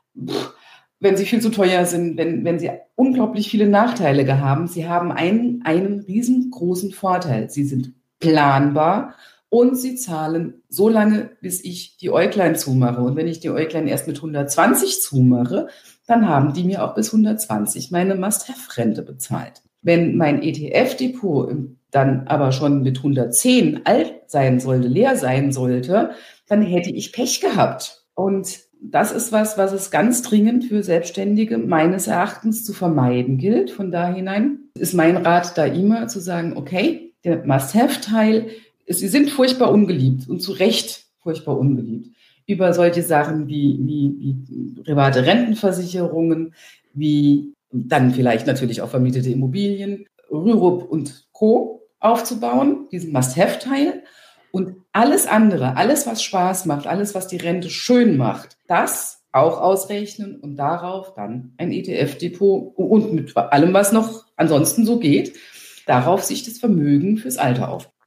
[1.00, 4.66] wenn sie viel zu teuer sind, wenn, wenn sie unglaublich viele Nachteile haben.
[4.68, 7.50] Sie haben einen, einen riesengroßen Vorteil.
[7.50, 9.14] Sie sind planbar
[9.48, 13.00] und sie zahlen so lange, bis ich die Äuglein zumache.
[13.00, 15.68] Und wenn ich die Äuglein erst mit 120 zumache,
[16.08, 19.62] dann haben die mir auch bis 120 meine Must-Have-Rente bezahlt.
[19.82, 21.54] Wenn mein ETF-Depot
[21.90, 26.10] dann aber schon mit 110 alt sein sollte, leer sein sollte,
[26.48, 28.06] dann hätte ich Pech gehabt.
[28.14, 33.70] Und das ist was, was es ganz dringend für Selbstständige meines Erachtens zu vermeiden gilt.
[33.70, 38.48] Von da hinein ist mein Rat da immer zu sagen, okay, der Must-Have-Teil,
[38.86, 42.16] sie sind furchtbar ungeliebt und zu Recht furchtbar ungeliebt
[42.48, 46.54] über solche Sachen wie, wie, wie private Rentenversicherungen,
[46.94, 51.82] wie dann vielleicht natürlich auch vermietete Immobilien, Rürup und Co.
[52.00, 54.02] aufzubauen, diesen Must-Have-Teil.
[54.50, 59.60] Und alles andere, alles, was Spaß macht, alles, was die Rente schön macht, das auch
[59.60, 65.36] ausrechnen und darauf dann ein ETF-Depot und mit allem, was noch ansonsten so geht,
[65.84, 67.97] darauf sich das Vermögen fürs Alter aufbauen.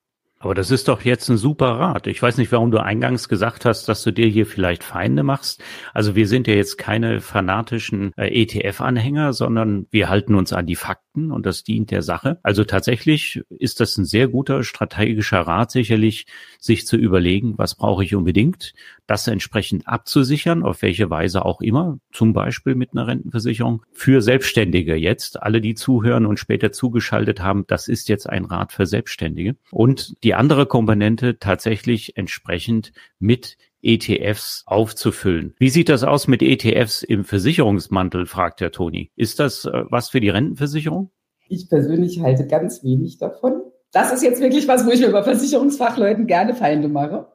[0.41, 2.07] Aber das ist doch jetzt ein super Rat.
[2.07, 5.63] Ich weiß nicht, warum du eingangs gesagt hast, dass du dir hier vielleicht Feinde machst.
[5.93, 10.75] Also wir sind ja jetzt keine fanatischen äh, ETF-Anhänger, sondern wir halten uns an die
[10.75, 12.39] Fakten und das dient der Sache.
[12.41, 16.25] Also tatsächlich ist das ein sehr guter strategischer Rat sicherlich,
[16.59, 18.73] sich zu überlegen, was brauche ich unbedingt,
[19.05, 23.83] das entsprechend abzusichern, auf welche Weise auch immer, zum Beispiel mit einer Rentenversicherung.
[23.91, 28.71] Für Selbstständige jetzt, alle, die zuhören und später zugeschaltet haben, das ist jetzt ein Rat
[28.71, 29.55] für Selbstständige.
[29.69, 35.55] Und die andere Komponente tatsächlich entsprechend mit ETFs aufzufüllen.
[35.57, 39.11] Wie sieht das aus mit ETFs im Versicherungsmantel, fragt der Toni.
[39.15, 41.11] Ist das äh, was für die Rentenversicherung?
[41.47, 43.61] Ich persönlich halte ganz wenig davon.
[43.91, 47.27] Das ist jetzt wirklich was, wo ich mir bei Versicherungsfachleuten gerne Feinde mache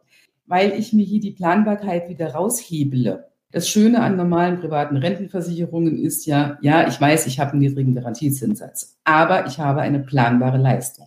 [0.47, 3.29] weil ich mir hier die Planbarkeit wieder raushebele.
[3.53, 7.95] Das Schöne an normalen privaten Rentenversicherungen ist ja, ja, ich weiß, ich habe einen niedrigen
[7.95, 11.07] Garantiezinssatz, aber ich habe eine planbare Leistung.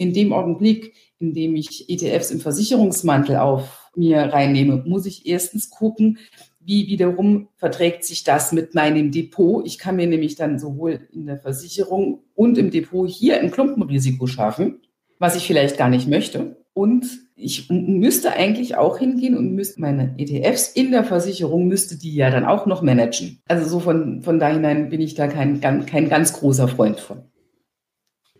[0.00, 5.68] In dem Augenblick, in dem ich ETFs im Versicherungsmantel auf mir reinnehme, muss ich erstens
[5.68, 6.16] gucken,
[6.58, 9.66] wie wiederum verträgt sich das mit meinem Depot.
[9.66, 14.26] Ich kann mir nämlich dann sowohl in der Versicherung und im Depot hier ein Klumpenrisiko
[14.26, 14.80] schaffen,
[15.18, 16.56] was ich vielleicht gar nicht möchte.
[16.72, 17.04] Und
[17.36, 22.30] ich müsste eigentlich auch hingehen und müsste meine ETFs in der Versicherung, müsste die ja
[22.30, 23.42] dann auch noch managen.
[23.48, 27.29] Also so von, von da hinein bin ich da kein, kein ganz großer Freund von.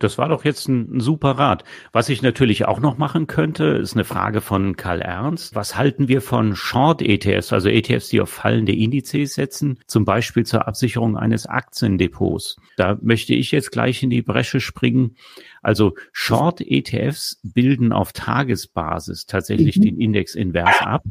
[0.01, 1.63] Das war doch jetzt ein, ein, super Rat.
[1.93, 5.55] Was ich natürlich auch noch machen könnte, ist eine Frage von Karl Ernst.
[5.55, 10.67] Was halten wir von Short-ETFs, also ETFs, die auf fallende Indizes setzen, zum Beispiel zur
[10.67, 12.57] Absicherung eines Aktiendepots?
[12.77, 15.17] Da möchte ich jetzt gleich in die Bresche springen.
[15.63, 19.83] Also Short-ETFs bilden auf Tagesbasis tatsächlich mhm.
[19.83, 21.05] den Index invers ab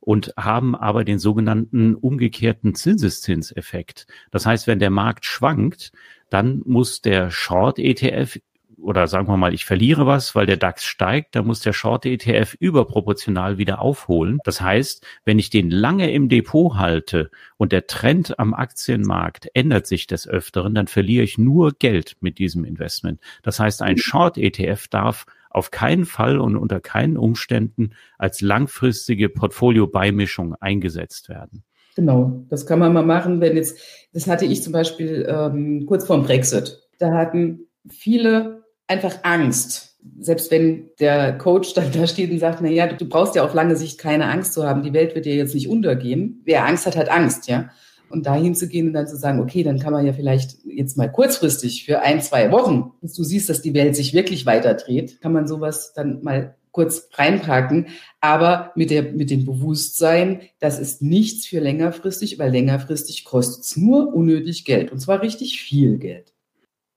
[0.00, 4.08] und haben aber den sogenannten umgekehrten Zinseszinseffekt.
[4.32, 5.92] Das heißt, wenn der Markt schwankt,
[6.32, 8.38] dann muss der Short-ETF
[8.82, 12.56] oder sagen wir mal, ich verliere was, weil der DAX steigt, dann muss der Short-ETF
[12.58, 14.38] überproportional wieder aufholen.
[14.44, 19.86] Das heißt, wenn ich den lange im Depot halte und der Trend am Aktienmarkt ändert
[19.86, 23.20] sich des Öfteren, dann verliere ich nur Geld mit diesem Investment.
[23.42, 30.54] Das heißt, ein Short-ETF darf auf keinen Fall und unter keinen Umständen als langfristige Portfolio-Beimischung
[30.56, 31.62] eingesetzt werden.
[31.94, 33.78] Genau, das kann man mal machen, wenn jetzt,
[34.12, 36.80] das hatte ich zum Beispiel ähm, kurz vorm Brexit.
[36.98, 39.98] Da hatten viele einfach Angst.
[40.18, 43.54] Selbst wenn der Coach dann da steht und sagt, na ja, du brauchst ja auf
[43.54, 46.40] lange Sicht keine Angst zu haben, die Welt wird dir jetzt nicht untergehen.
[46.44, 47.70] Wer Angst hat, hat Angst, ja.
[48.08, 50.98] Und dahin zu gehen und dann zu sagen, okay, dann kann man ja vielleicht jetzt
[50.98, 54.74] mal kurzfristig für ein, zwei Wochen, bis du siehst, dass die Welt sich wirklich weiter
[54.74, 57.88] dreht, kann man sowas dann mal kurz reinpacken,
[58.20, 63.76] aber mit, der, mit dem Bewusstsein, das ist nichts für längerfristig, weil längerfristig kostet es
[63.76, 66.32] nur unnötig Geld und zwar richtig viel Geld.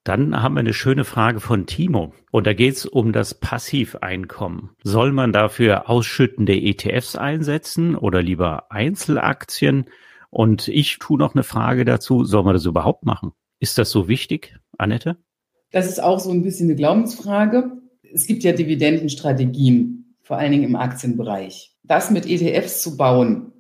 [0.06, 2.14] Dann haben wir eine schöne Frage von Timo.
[2.30, 4.70] Und da geht es um das Passiveinkommen.
[4.84, 9.86] Soll man dafür ausschüttende ETFs einsetzen oder lieber Einzelaktien?
[10.30, 12.24] Und ich tue noch eine Frage dazu.
[12.24, 13.32] Soll man das überhaupt machen?
[13.60, 15.18] Ist das so wichtig, Annette?
[15.72, 17.72] Das ist auch so ein bisschen eine Glaubensfrage.
[18.16, 21.76] Es gibt ja Dividendenstrategien, vor allen Dingen im Aktienbereich.
[21.84, 23.52] Das mit ETFs zu bauen,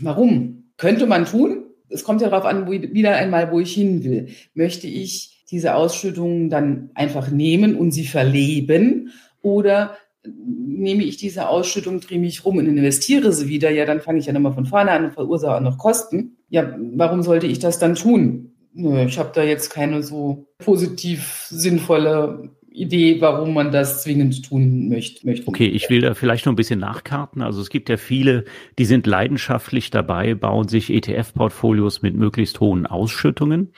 [0.00, 0.72] warum?
[0.76, 1.66] Könnte man tun.
[1.88, 4.30] Es kommt ja darauf an, wo, wieder einmal, wo ich hin will.
[4.54, 12.00] Möchte ich diese Ausschüttungen dann einfach nehmen und sie verleben oder nehme ich diese Ausschüttung,
[12.00, 14.90] drehe mich rum und investiere sie wieder, ja, dann fange ich ja nochmal von vorne
[14.90, 16.38] an und verursache auch noch Kosten.
[16.48, 18.52] Ja, warum sollte ich das dann tun?
[18.72, 24.88] Nö, ich habe da jetzt keine so positiv sinnvolle Idee, warum man das zwingend tun
[24.88, 25.26] möchte.
[25.26, 25.48] möchte.
[25.48, 27.42] Okay, ich will da vielleicht noch ein bisschen nachkarten.
[27.42, 28.44] Also es gibt ja viele,
[28.78, 33.72] die sind leidenschaftlich dabei, bauen sich ETF-Portfolios mit möglichst hohen Ausschüttungen.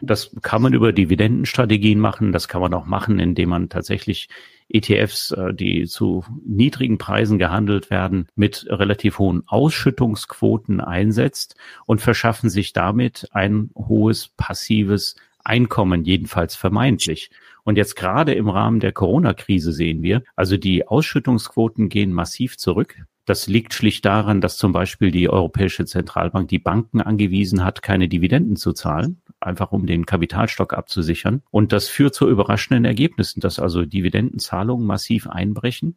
[0.00, 2.32] Das kann man über Dividendenstrategien machen.
[2.32, 4.28] Das kann man auch machen, indem man tatsächlich
[4.68, 11.56] ETFs, äh, die zu niedrigen Preisen gehandelt werden, mit relativ hohen Ausschüttungsquoten einsetzt
[11.86, 17.30] und verschaffen sich damit ein hohes passives Einkommen, jedenfalls vermeintlich.
[17.64, 22.96] Und jetzt gerade im Rahmen der Corona-Krise sehen wir, also die Ausschüttungsquoten gehen massiv zurück.
[23.28, 28.08] Das liegt schlicht daran, dass zum Beispiel die Europäische Zentralbank die Banken angewiesen hat, keine
[28.08, 31.42] Dividenden zu zahlen, einfach um den Kapitalstock abzusichern.
[31.50, 35.96] Und das führt zu überraschenden Ergebnissen, dass also Dividendenzahlungen massiv einbrechen.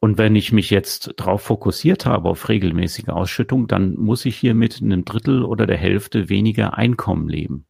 [0.00, 4.54] Und wenn ich mich jetzt darauf fokussiert habe auf regelmäßige Ausschüttung, dann muss ich hier
[4.54, 7.66] mit einem Drittel oder der Hälfte weniger Einkommen leben.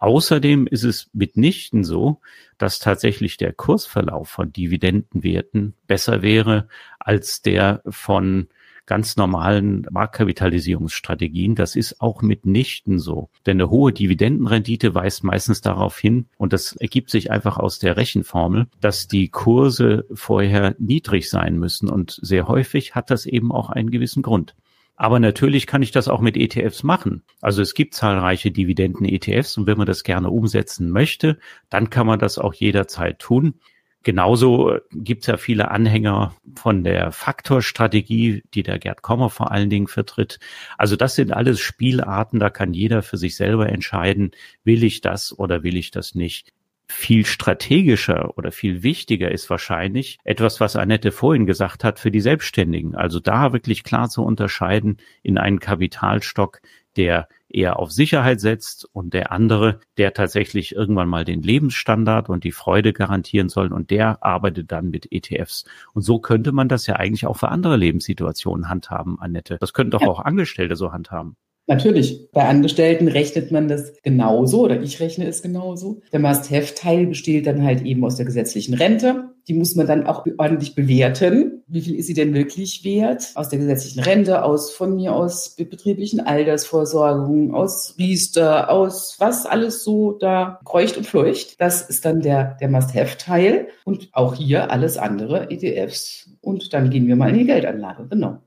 [0.00, 2.20] Außerdem ist es mitnichten so,
[2.56, 6.68] dass tatsächlich der Kursverlauf von Dividendenwerten besser wäre
[7.00, 8.48] als der von
[8.86, 11.54] ganz normalen Marktkapitalisierungsstrategien.
[11.54, 13.28] Das ist auch mitnichten so.
[13.44, 17.96] Denn eine hohe Dividendenrendite weist meistens darauf hin, und das ergibt sich einfach aus der
[17.96, 21.90] Rechenformel, dass die Kurse vorher niedrig sein müssen.
[21.90, 24.54] Und sehr häufig hat das eben auch einen gewissen Grund.
[25.00, 27.22] Aber natürlich kann ich das auch mit ETFs machen.
[27.40, 31.38] Also es gibt zahlreiche Dividenden-ETFs und wenn man das gerne umsetzen möchte,
[31.70, 33.60] dann kann man das auch jederzeit tun.
[34.02, 39.70] Genauso gibt es ja viele Anhänger von der Faktorstrategie, die der Gerd Kommer vor allen
[39.70, 40.40] Dingen vertritt.
[40.76, 44.32] Also das sind alles Spielarten, da kann jeder für sich selber entscheiden,
[44.64, 46.52] will ich das oder will ich das nicht
[46.90, 52.20] viel strategischer oder viel wichtiger ist wahrscheinlich etwas, was Annette vorhin gesagt hat, für die
[52.20, 52.94] Selbstständigen.
[52.94, 56.60] Also da wirklich klar zu unterscheiden in einen Kapitalstock,
[56.96, 62.44] der eher auf Sicherheit setzt und der andere, der tatsächlich irgendwann mal den Lebensstandard und
[62.44, 65.64] die Freude garantieren soll und der arbeitet dann mit ETFs.
[65.94, 69.58] Und so könnte man das ja eigentlich auch für andere Lebenssituationen handhaben, Annette.
[69.60, 70.08] Das könnten doch ja.
[70.08, 71.36] auch Angestellte so handhaben.
[71.68, 76.00] Natürlich, bei Angestellten rechnet man das genauso oder ich rechne es genauso.
[76.12, 79.34] Der Must-Have-Teil besteht dann halt eben aus der gesetzlichen Rente.
[79.48, 81.62] Die muss man dann auch ordentlich bewerten.
[81.66, 83.32] Wie viel ist sie denn wirklich wert?
[83.34, 89.84] Aus der gesetzlichen Rente, aus von mir aus betrieblichen Altersvorsorgung, aus Riester, aus was alles
[89.84, 91.60] so da kreucht und fleucht.
[91.60, 96.30] Das ist dann der, der Must-Have-Teil und auch hier alles andere ETFs.
[96.40, 98.38] Und dann gehen wir mal in die Geldanlage, genau.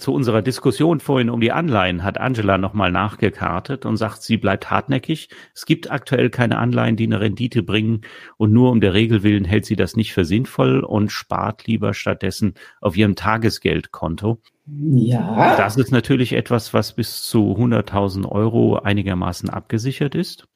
[0.00, 4.70] Zu unserer Diskussion vorhin um die Anleihen hat Angela nochmal nachgekartet und sagt, sie bleibt
[4.70, 5.28] hartnäckig.
[5.54, 8.00] Es gibt aktuell keine Anleihen, die eine Rendite bringen
[8.38, 11.92] und nur um der Regel willen hält sie das nicht für sinnvoll und spart lieber
[11.92, 14.40] stattdessen auf ihrem Tagesgeldkonto.
[14.94, 15.54] Ja.
[15.58, 20.46] Das ist natürlich etwas, was bis zu 100.000 Euro einigermaßen abgesichert ist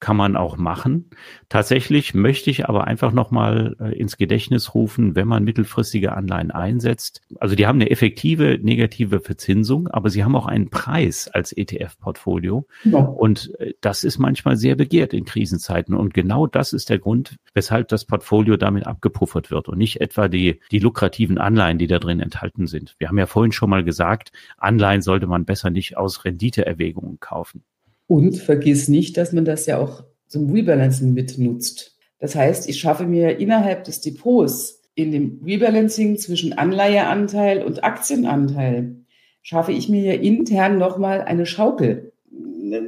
[0.00, 1.10] kann man auch machen.
[1.48, 7.22] Tatsächlich möchte ich aber einfach nochmal äh, ins Gedächtnis rufen, wenn man mittelfristige Anleihen einsetzt.
[7.40, 12.66] Also die haben eine effektive negative Verzinsung, aber sie haben auch einen Preis als ETF-Portfolio.
[12.84, 12.98] Ja.
[12.98, 15.94] Und äh, das ist manchmal sehr begehrt in Krisenzeiten.
[15.94, 20.28] Und genau das ist der Grund, weshalb das Portfolio damit abgepuffert wird und nicht etwa
[20.28, 22.94] die, die lukrativen Anleihen, die da drin enthalten sind.
[22.98, 27.64] Wir haben ja vorhin schon mal gesagt, Anleihen sollte man besser nicht aus Renditeerwägungen kaufen.
[28.08, 31.96] Und vergiss nicht, dass man das ja auch zum Rebalancing mitnutzt.
[32.18, 38.96] Das heißt, ich schaffe mir innerhalb des Depots in dem Rebalancing zwischen Anleiheanteil und Aktienanteil,
[39.42, 42.12] schaffe ich mir ja intern nochmal eine Schaukel.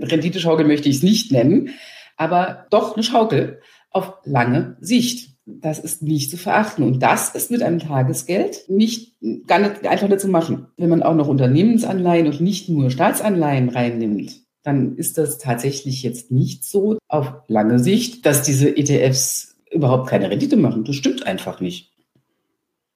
[0.03, 1.71] Renditeschaukel möchte ich es nicht nennen,
[2.17, 3.61] aber doch eine Schaukel
[3.91, 5.37] auf lange Sicht.
[5.47, 6.83] Das ist nicht zu verachten.
[6.85, 9.17] Und das ist mit einem Tagesgeld nicht,
[9.47, 10.67] gar nicht einfach nicht zu machen.
[10.77, 16.31] Wenn man auch noch Unternehmensanleihen und nicht nur Staatsanleihen reinnimmt, dann ist das tatsächlich jetzt
[16.31, 20.85] nicht so auf lange Sicht, dass diese ETFs überhaupt keine Rendite machen.
[20.85, 21.91] Das stimmt einfach nicht.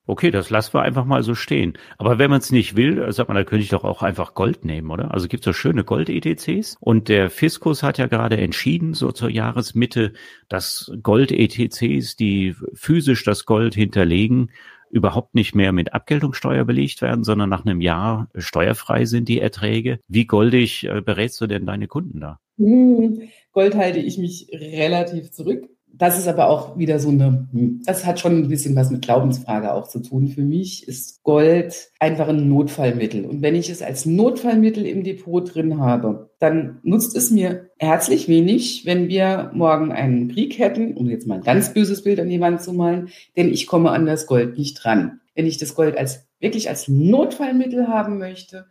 [0.07, 1.79] Okay, das lassen wir einfach mal so stehen.
[1.97, 4.67] Aber wenn man es nicht will, sagt man, da könnte ich doch auch einfach Gold
[4.67, 5.15] nehmen, oder?
[5.15, 6.77] Also gibt es so schöne Gold-ETCs.
[6.79, 10.13] Und der Fiskus hat ja gerade entschieden, so zur Jahresmitte,
[10.51, 14.51] dass Gold-ETCs, die physisch das Gold hinterlegen,
[14.95, 19.99] überhaupt nicht mehr mit Abgeltungssteuer belegt werden, sondern nach einem Jahr steuerfrei sind die Erträge.
[20.09, 22.39] Wie goldig äh, berätst du denn deine Kunden da?
[22.59, 23.23] Hm,
[23.53, 27.49] Gold halte ich mich relativ zurück das ist aber auch wieder so eine,
[27.85, 30.29] das hat schon ein bisschen was mit Glaubensfrage auch zu tun.
[30.29, 33.25] Für mich ist Gold einfach ein Notfallmittel.
[33.25, 38.29] Und wenn ich es als Notfallmittel im Depot drin habe, dann nutzt es mir herzlich
[38.29, 42.29] wenig, wenn wir morgen einen Krieg hätten, um jetzt mal ein ganz böses Bild an
[42.29, 45.21] die Wand zu malen, denn ich komme an das Gold nicht dran.
[45.35, 48.67] Wenn ich das Gold als wirklich als Notfallmittel haben möchte,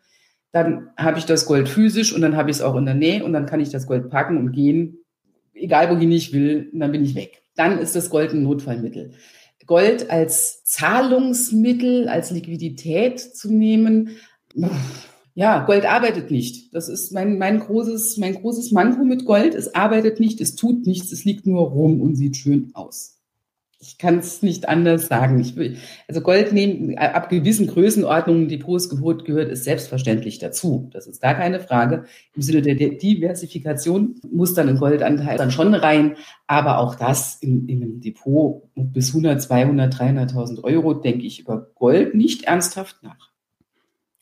[0.51, 3.24] dann habe ich das Gold physisch und dann habe ich es auch in der Nähe
[3.24, 5.03] und dann kann ich das Gold packen und gehen
[5.64, 7.41] egal wohin ich will, dann bin ich weg.
[7.55, 9.14] Dann ist das Gold ein Notfallmittel.
[9.66, 14.18] Gold als Zahlungsmittel, als Liquidität zu nehmen,
[15.36, 16.76] ja, Gold arbeitet nicht.
[16.76, 19.55] Das ist mein, mein, großes, mein großes Manko mit Gold.
[19.55, 23.22] Es arbeitet nicht, es tut nichts, es liegt nur rum und sieht schön aus
[23.84, 25.40] ich kann es nicht anders sagen.
[25.40, 25.78] Ich will,
[26.08, 30.90] also Gold nehmen, ab gewissen Größenordnungen Depotsgebot gehört es selbstverständlich dazu.
[30.94, 32.06] Das ist gar keine Frage.
[32.34, 36.16] Im Sinne der Diversifikation muss dann ein Goldanteil dann schon rein.
[36.48, 41.68] Aber auch das in, in einem Depot bis 100, 200, 300.000 Euro denke ich über
[41.76, 43.33] Gold nicht ernsthaft nach.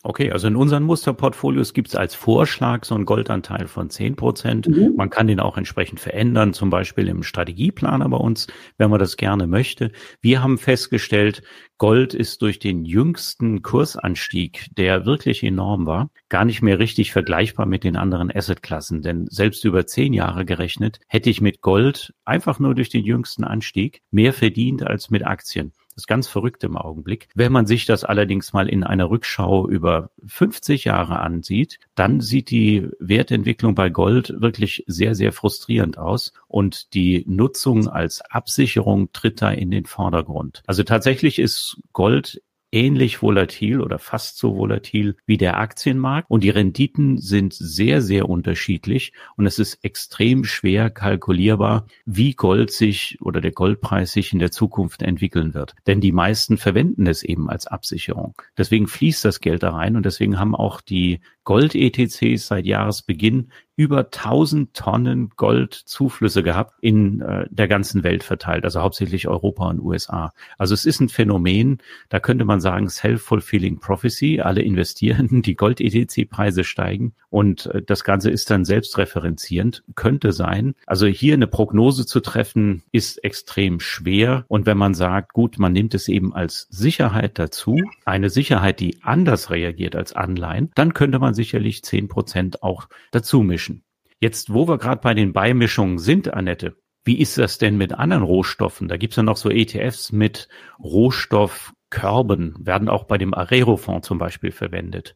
[0.04, 4.68] Okay, also in unseren Musterportfolios gibt es als Vorschlag so einen Goldanteil von zehn Prozent.
[4.68, 4.96] Mhm.
[4.96, 8.48] Man kann den auch entsprechend verändern, zum Beispiel im Strategieplaner bei uns,
[8.80, 9.92] wenn man das gerne möchte.
[10.20, 11.44] Wir haben festgestellt,
[11.78, 17.68] Gold ist durch den jüngsten Kursanstieg, der wirklich enorm war, gar nicht mehr richtig vergleichbar
[17.68, 19.04] mit den anderen Assetklassen.
[19.04, 23.44] Denn selbst über zehn Jahre gerechnet, hätte ich mit Gold einfach nur durch den jüngsten
[23.44, 25.74] Anstieg mehr verdient als mit Aktien.
[25.94, 27.28] Das ist ganz verrückt im Augenblick.
[27.36, 32.50] Wenn man sich das allerdings mal in einer Rückschau über 50 Jahre ansieht, dann sieht
[32.50, 39.42] die Wertentwicklung bei Gold wirklich sehr, sehr frustrierend aus und die Nutzung als Absicherung tritt
[39.42, 40.64] da in den Vordergrund.
[40.66, 42.42] Also tatsächlich ist Gold
[42.72, 48.30] ähnlich volatil oder fast so volatil wie der Aktienmarkt und die Renditen sind sehr, sehr
[48.30, 54.40] unterschiedlich und es ist extrem schwer kalkulierbar, wie Gold sich oder der Goldpreis sich in
[54.40, 55.76] der Zukunft entwickeln wird.
[55.88, 58.36] Denn die meisten verwenden es eben als Absicherung.
[58.58, 64.00] Deswegen fließt das Geld da rein und deswegen haben auch die Gold-ETCs seit Jahresbeginn über
[64.00, 70.34] 1000 Tonnen Goldzuflüsse gehabt in äh, der ganzen Welt verteilt, also hauptsächlich Europa und USA.
[70.60, 71.80] Also es ist ein Phänomen,
[72.10, 74.40] da könnte man sagen, self-fulfilling prophecy.
[74.42, 80.76] Alle investieren, die Gold-ETC-Preise steigen und äh, das Ganze ist dann selbstreferenzierend, könnte sein.
[80.86, 84.46] Also hier eine Prognose zu treffen, ist extrem schwer.
[84.48, 88.98] Und wenn man sagt, gut, man nimmt es eben als Sicherheit dazu, eine Sicherheit, die
[89.02, 93.84] anders reagiert als Anleihen, dann könnte man sicherlich zehn Prozent auch dazu mischen.
[94.20, 98.24] Jetzt, wo wir gerade bei den Beimischungen sind, Annette, wie ist das denn mit anderen
[98.24, 98.88] Rohstoffen?
[98.88, 100.48] Da gibt's ja noch so ETFs mit
[100.80, 105.16] Rohstoffkörben, werden auch bei dem Arero-Fonds zum Beispiel verwendet.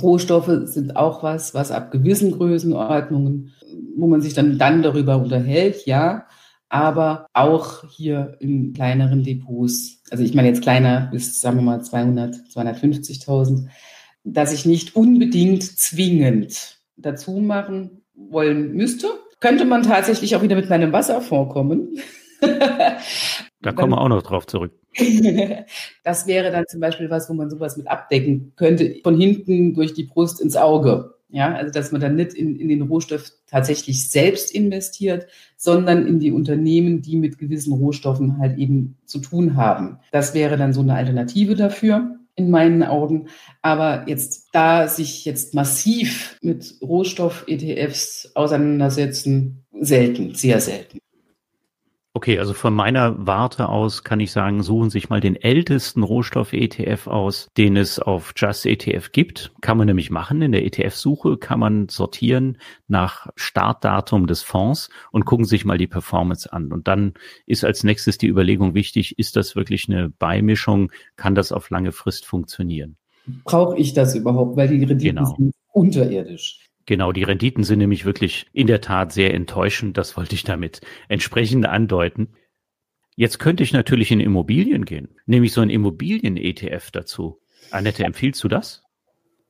[0.00, 3.54] Rohstoffe sind auch was, was ab gewissen Größenordnungen,
[3.96, 6.26] wo man sich dann, dann darüber unterhält, ja,
[6.68, 11.82] aber auch hier in kleineren Depots, also ich meine jetzt kleiner bis, sagen wir mal,
[11.82, 13.68] 200, 250.000,
[14.24, 19.08] dass ich nicht unbedingt zwingend dazu machen wollen müsste.
[19.40, 21.98] Könnte man tatsächlich auch wieder mit meinem Wasserfonds kommen.
[22.40, 24.72] da kommen wir auch noch drauf zurück.
[26.04, 29.94] das wäre dann zum Beispiel was, wo man sowas mit abdecken könnte, von hinten durch
[29.94, 31.14] die Brust ins Auge.
[31.28, 36.20] Ja, also dass man dann nicht in, in den Rohstoff tatsächlich selbst investiert, sondern in
[36.20, 39.98] die Unternehmen, die mit gewissen Rohstoffen halt eben zu tun haben.
[40.12, 43.28] Das wäre dann so eine Alternative dafür in meinen Augen.
[43.60, 51.01] Aber jetzt da sich jetzt massiv mit Rohstoff-ETFs auseinandersetzen, selten, sehr selten.
[52.22, 57.08] Okay, also von meiner Warte aus kann ich sagen, suchen sich mal den ältesten Rohstoff-ETF
[57.08, 59.52] aus, den es auf Just ETF gibt.
[59.60, 60.40] Kann man nämlich machen.
[60.40, 65.88] In der ETF-Suche kann man sortieren nach Startdatum des Fonds und gucken sich mal die
[65.88, 66.70] Performance an.
[66.70, 67.14] Und dann
[67.44, 70.92] ist als nächstes die Überlegung wichtig, ist das wirklich eine Beimischung?
[71.16, 72.98] Kann das auf lange Frist funktionieren?
[73.42, 74.56] Brauche ich das überhaupt?
[74.56, 75.34] Weil die Renditen genau.
[75.36, 76.70] sind unterirdisch.
[76.86, 79.96] Genau, die Renditen sind nämlich wirklich in der Tat sehr enttäuschend.
[79.96, 82.28] Das wollte ich damit entsprechend andeuten.
[83.14, 87.40] Jetzt könnte ich natürlich in Immobilien gehen, nämlich so ein Immobilien-ETF dazu.
[87.70, 88.82] Annette, empfiehlst du das?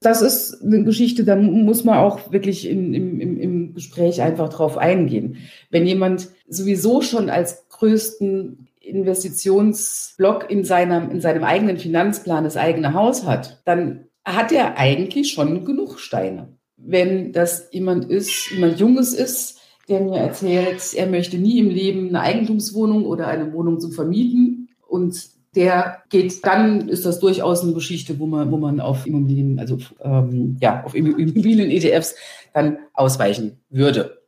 [0.03, 4.76] das ist eine Geschichte, da muss man auch wirklich in, im, im, Gespräch einfach drauf
[4.76, 5.39] eingehen.
[5.70, 12.95] Wenn jemand sowieso schon als größten Investitionsblock in seinem, in seinem eigenen Finanzplan das eigene
[12.95, 16.49] Haus hat, dann hat er eigentlich schon genug Steine.
[16.85, 22.09] Wenn das jemand ist, jemand Junges ist, der mir erzählt, er möchte nie im Leben
[22.09, 27.74] eine Eigentumswohnung oder eine Wohnung zu vermieten und der geht, dann ist das durchaus eine
[27.74, 32.14] Geschichte, wo man, wo man auf Immobilien, also ähm, ja, auf Immobilien-ETFs
[32.55, 34.22] dann ausweichen würde,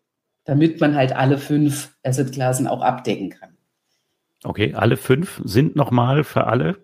[0.45, 3.51] damit man halt alle fünf Assetklassen auch abdecken kann.
[4.45, 6.77] Okay, alle fünf sind nochmal für alle?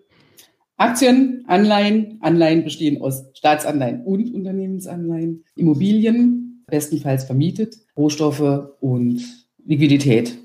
[0.81, 9.21] Aktien, Anleihen, Anleihen bestehen aus Staatsanleihen und Unternehmensanleihen, Immobilien, bestenfalls vermietet, Rohstoffe und
[9.63, 10.39] Liquidität.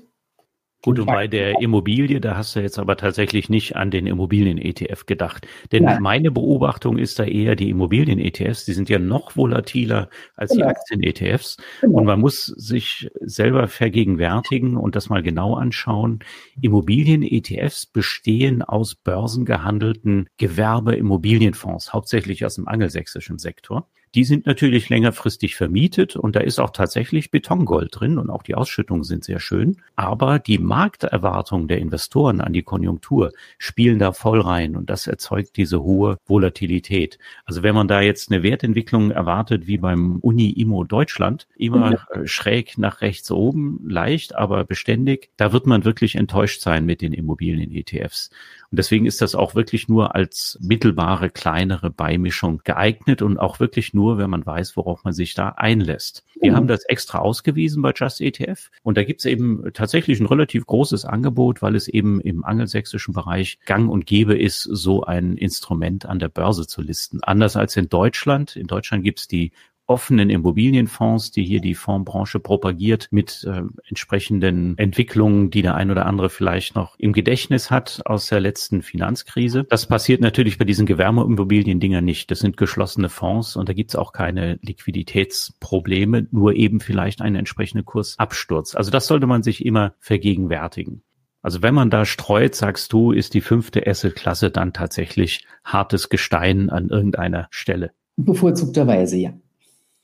[0.87, 5.05] Gut, und bei der Immobilie, da hast du jetzt aber tatsächlich nicht an den Immobilien-ETF
[5.05, 5.45] gedacht.
[5.73, 6.01] Denn Nein.
[6.01, 10.07] meine Beobachtung ist da eher die Immobilien-ETFs, die sind ja noch volatiler
[10.37, 10.63] als genau.
[10.63, 11.57] die Aktien-ETFs.
[11.81, 11.97] Genau.
[11.97, 16.19] Und man muss sich selber vergegenwärtigen und das mal genau anschauen.
[16.61, 23.89] Immobilien-ETFs bestehen aus börsengehandelten Gewerbe-Immobilienfonds, hauptsächlich aus dem angelsächsischen Sektor.
[24.17, 28.55] Die sind natürlich längerfristig vermietet und da ist auch tatsächlich Betongold drin und auch die
[28.55, 29.77] Ausschüttungen sind sehr schön.
[29.95, 35.55] Aber die Markterwartungen der Investoren an die Konjunktur spielen da voll rein und das erzeugt
[35.55, 37.19] diese hohe Volatilität.
[37.45, 42.25] Also wenn man da jetzt eine Wertentwicklung erwartet wie beim Uni-IMO Deutschland, immer mhm.
[42.25, 47.13] schräg nach rechts oben, leicht, aber beständig, da wird man wirklich enttäuscht sein mit den
[47.13, 48.31] Immobilien-ETFs.
[48.71, 53.93] Und deswegen ist das auch wirklich nur als mittelbare, kleinere Beimischung geeignet und auch wirklich
[53.93, 56.23] nur, wenn man weiß, worauf man sich da einlässt.
[56.39, 56.55] Wir mhm.
[56.55, 60.65] haben das extra ausgewiesen bei Just ETF und da gibt es eben tatsächlich ein relativ
[60.65, 66.05] großes Angebot, weil es eben im angelsächsischen Bereich gang und gäbe ist, so ein Instrument
[66.05, 67.23] an der Börse zu listen.
[67.23, 68.55] Anders als in Deutschland.
[68.55, 69.51] In Deutschland gibt es die
[69.87, 76.05] offenen Immobilienfonds, die hier die Fondsbranche propagiert, mit äh, entsprechenden Entwicklungen, die der ein oder
[76.05, 79.63] andere vielleicht noch im Gedächtnis hat aus der letzten Finanzkrise.
[79.69, 82.29] Das passiert natürlich bei diesen Gewerbeimmobilien-Dingern nicht.
[82.29, 87.35] Das sind geschlossene Fonds und da gibt es auch keine Liquiditätsprobleme, nur eben vielleicht einen
[87.35, 88.75] entsprechenden Kursabsturz.
[88.75, 91.01] Also das sollte man sich immer vergegenwärtigen.
[91.41, 96.69] Also wenn man da streut, sagst du, ist die fünfte Asset-Klasse dann tatsächlich hartes Gestein
[96.69, 97.91] an irgendeiner Stelle.
[98.17, 99.33] Bevorzugterweise, ja.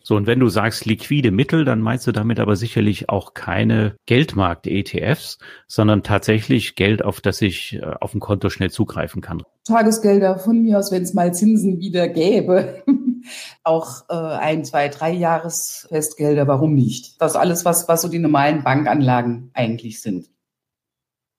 [0.05, 3.95] So, und wenn du sagst liquide Mittel, dann meinst du damit aber sicherlich auch keine
[4.05, 5.37] Geldmarkt-ETFs,
[5.67, 9.43] sondern tatsächlich Geld, auf das ich äh, auf dem Konto schnell zugreifen kann.
[9.65, 12.83] Tagesgelder von mir aus, wenn es mal Zinsen wieder gäbe.
[13.63, 17.21] auch äh, ein, zwei, drei Jahresfestgelder, warum nicht?
[17.21, 20.32] Das alles, was, was so die normalen Bankanlagen eigentlich sind.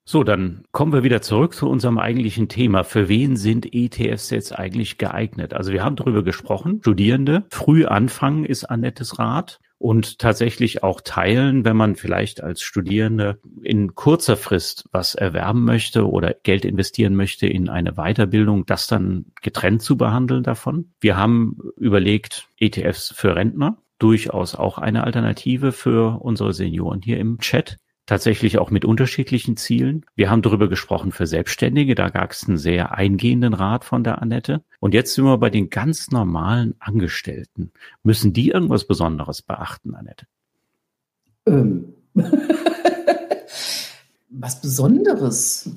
[0.07, 2.83] So, dann kommen wir wieder zurück zu unserem eigentlichen Thema.
[2.83, 5.55] Für wen sind ETFs jetzt eigentlich geeignet?
[5.55, 6.77] Also wir haben darüber gesprochen.
[6.81, 13.39] Studierende, früh anfangen ist Annettes Rat und tatsächlich auch teilen, wenn man vielleicht als Studierende
[13.63, 19.25] in kurzer Frist was erwerben möchte oder Geld investieren möchte in eine Weiterbildung, das dann
[19.41, 20.93] getrennt zu behandeln davon.
[21.01, 27.39] Wir haben überlegt, ETFs für Rentner durchaus auch eine Alternative für unsere Senioren hier im
[27.39, 30.05] Chat tatsächlich auch mit unterschiedlichen Zielen.
[30.15, 34.21] Wir haben darüber gesprochen für Selbstständige, da gab es einen sehr eingehenden Rat von der
[34.21, 34.63] Annette.
[34.79, 37.71] Und jetzt sind wir bei den ganz normalen Angestellten.
[38.03, 40.27] Müssen die irgendwas Besonderes beachten, Annette?
[41.45, 41.93] Ähm.
[44.29, 45.69] Was Besonderes?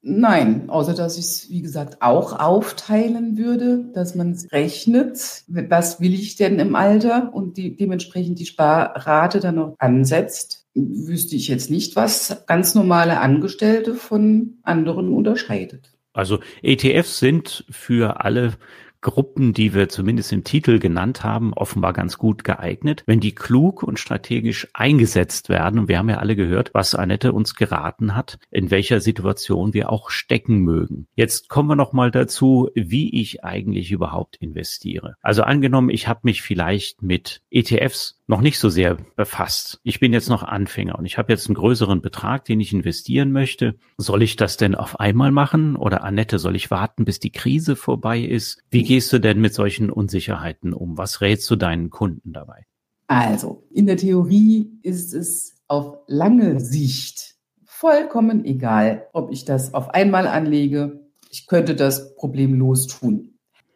[0.00, 6.14] Nein, außer dass ich es, wie gesagt, auch aufteilen würde, dass man rechnet, was will
[6.14, 11.70] ich denn im Alter und die, dementsprechend die Sparrate dann noch ansetzt wüsste ich jetzt
[11.70, 15.92] nicht, was ganz normale Angestellte von anderen unterscheidet.
[16.12, 18.54] Also ETFs sind für alle
[19.00, 23.82] Gruppen, die wir zumindest im Titel genannt haben, offenbar ganz gut geeignet, wenn die klug
[23.82, 25.78] und strategisch eingesetzt werden.
[25.78, 29.90] Und wir haben ja alle gehört, was Annette uns geraten hat, in welcher Situation wir
[29.90, 31.06] auch stecken mögen.
[31.14, 35.16] Jetzt kommen wir noch mal dazu, wie ich eigentlich überhaupt investiere.
[35.22, 39.80] Also angenommen, ich habe mich vielleicht mit ETFs noch nicht so sehr befasst.
[39.84, 43.32] Ich bin jetzt noch Anfänger und ich habe jetzt einen größeren Betrag, den ich investieren
[43.32, 43.76] möchte.
[43.96, 45.76] Soll ich das denn auf einmal machen?
[45.76, 48.62] Oder Annette, soll ich warten, bis die Krise vorbei ist?
[48.70, 50.96] Wie gehst du denn mit solchen Unsicherheiten um?
[50.96, 52.64] Was rätst du deinen Kunden dabei?
[53.06, 57.36] Also, in der Theorie ist es auf lange Sicht
[57.66, 61.00] vollkommen egal, ob ich das auf einmal anlege.
[61.30, 63.34] Ich könnte das problemlos tun.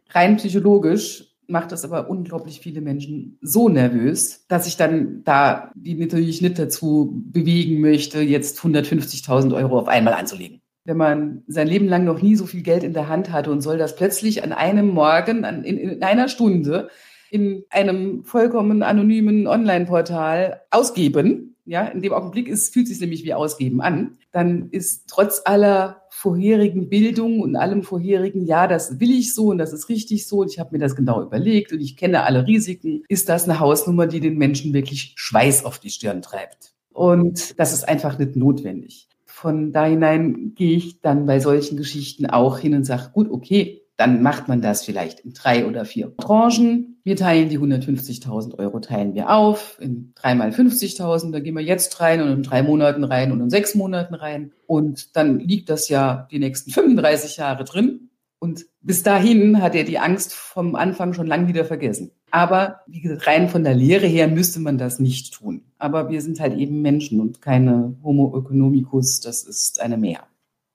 [0.08, 5.94] Rein psychologisch macht das aber unglaublich viele Menschen so nervös, dass ich dann da die
[5.94, 10.61] natürlich nicht dazu bewegen möchte, jetzt 150.000 Euro auf einmal anzulegen.
[10.84, 13.60] Wenn man sein Leben lang noch nie so viel Geld in der Hand hatte und
[13.60, 16.88] soll das plötzlich an einem Morgen, an, in, in einer Stunde
[17.30, 23.32] in einem vollkommen anonymen Online-Portal ausgeben, ja, in dem Augenblick ist, fühlt sich nämlich wie
[23.32, 29.34] ausgeben an, dann ist trotz aller vorherigen Bildung und allem vorherigen, ja, das will ich
[29.34, 31.96] so und das ist richtig so und ich habe mir das genau überlegt und ich
[31.96, 36.20] kenne alle Risiken, ist das eine Hausnummer, die den Menschen wirklich Schweiß auf die Stirn
[36.20, 36.74] treibt.
[36.92, 39.08] Und das ist einfach nicht notwendig.
[39.42, 43.82] Von da hinein gehe ich dann bei solchen Geschichten auch hin und sage, gut, okay,
[43.96, 47.00] dann macht man das vielleicht in drei oder vier Tranchen.
[47.02, 51.32] Wir teilen die 150.000 Euro, teilen wir auf in dreimal 50.000.
[51.32, 54.52] Da gehen wir jetzt rein und in drei Monaten rein und in sechs Monaten rein.
[54.68, 58.10] Und dann liegt das ja die nächsten 35 Jahre drin.
[58.38, 62.12] Und bis dahin hat er die Angst vom Anfang schon lang wieder vergessen.
[62.32, 65.64] Aber wie gesagt, rein von der Lehre her müsste man das nicht tun.
[65.78, 69.20] Aber wir sind halt eben Menschen und keine Homo economicus.
[69.20, 70.20] Das ist eine Mehr.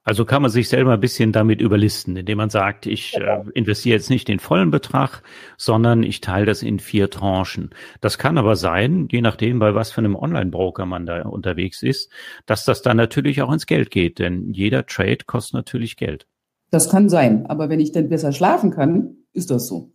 [0.04, 3.98] Also kann man sich selber ein bisschen damit überlisten, indem man sagt, ich äh, investiere
[3.98, 5.22] jetzt nicht den vollen Betrag,
[5.58, 7.72] sondern ich teile das in vier Tranchen.
[8.02, 12.10] Das kann aber sein, je nachdem, bei was für einem Online-Broker man da unterwegs ist,
[12.46, 16.26] dass das dann natürlich auch ins Geld geht, denn jeder Trade kostet natürlich Geld.
[16.70, 19.92] Das kann sein, aber wenn ich dann besser schlafen kann, ist das so.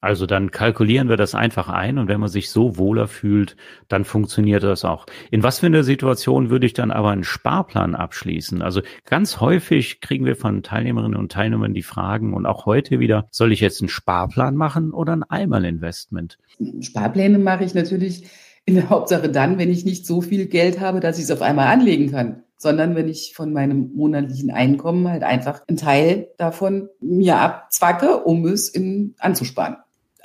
[0.00, 3.56] Also dann kalkulieren wir das einfach ein und wenn man sich so wohler fühlt,
[3.88, 5.06] dann funktioniert das auch.
[5.32, 8.62] In was für einer Situation würde ich dann aber einen Sparplan abschließen?
[8.62, 13.26] Also ganz häufig kriegen wir von Teilnehmerinnen und Teilnehmern die Fragen und auch heute wieder,
[13.32, 16.38] soll ich jetzt einen Sparplan machen oder ein Einmalinvestment?
[16.80, 18.24] Sparpläne mache ich natürlich
[18.66, 21.42] in der Hauptsache dann, wenn ich nicht so viel Geld habe, dass ich es auf
[21.42, 26.88] einmal anlegen kann sondern wenn ich von meinem monatlichen Einkommen halt einfach einen Teil davon
[27.00, 29.76] mir abzwacke, um es in, anzusparen.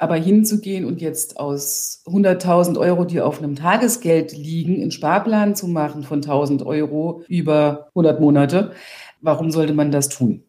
[0.03, 5.69] Aber hinzugehen und jetzt aus 100.000 Euro, die auf einem Tagesgeld liegen, einen Sparplan zu
[5.69, 8.73] machen von 1.000 Euro über 100 Monate,
[9.21, 10.43] warum sollte man das tun?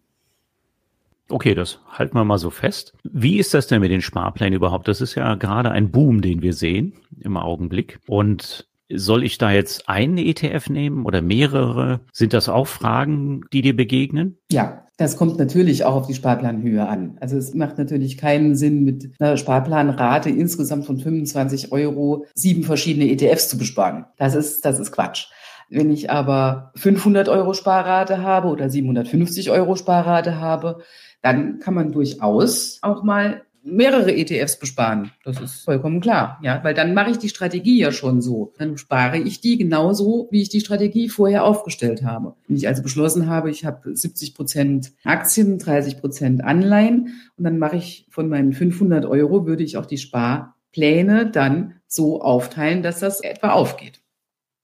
[1.28, 2.94] Okay, das halten wir mal so fest.
[3.04, 4.88] Wie ist das denn mit den Sparplänen überhaupt?
[4.88, 8.00] Das ist ja gerade ein Boom, den wir sehen im Augenblick.
[8.08, 12.00] Und soll ich da jetzt einen ETF nehmen oder mehrere?
[12.12, 14.36] Sind das auch Fragen, die dir begegnen?
[14.50, 17.16] Ja, das kommt natürlich auch auf die Sparplanhöhe an.
[17.20, 23.10] Also es macht natürlich keinen Sinn, mit einer Sparplanrate insgesamt von 25 Euro sieben verschiedene
[23.10, 24.04] ETFs zu besparen.
[24.18, 25.26] Das ist, das ist Quatsch.
[25.68, 30.82] Wenn ich aber 500 Euro Sparrate habe oder 750 Euro Sparrate habe,
[31.22, 35.10] dann kann man durchaus auch mal mehrere ETFs besparen.
[35.24, 38.52] Das ist vollkommen klar, ja, weil dann mache ich die Strategie ja schon so.
[38.58, 42.34] Dann spare ich die genauso, wie ich die Strategie vorher aufgestellt habe.
[42.46, 47.58] Wenn ich also beschlossen habe, ich habe 70 Prozent Aktien, 30 Prozent Anleihen und dann
[47.58, 53.00] mache ich von meinen 500 Euro, würde ich auch die Sparpläne dann so aufteilen, dass
[53.00, 54.03] das etwa aufgeht.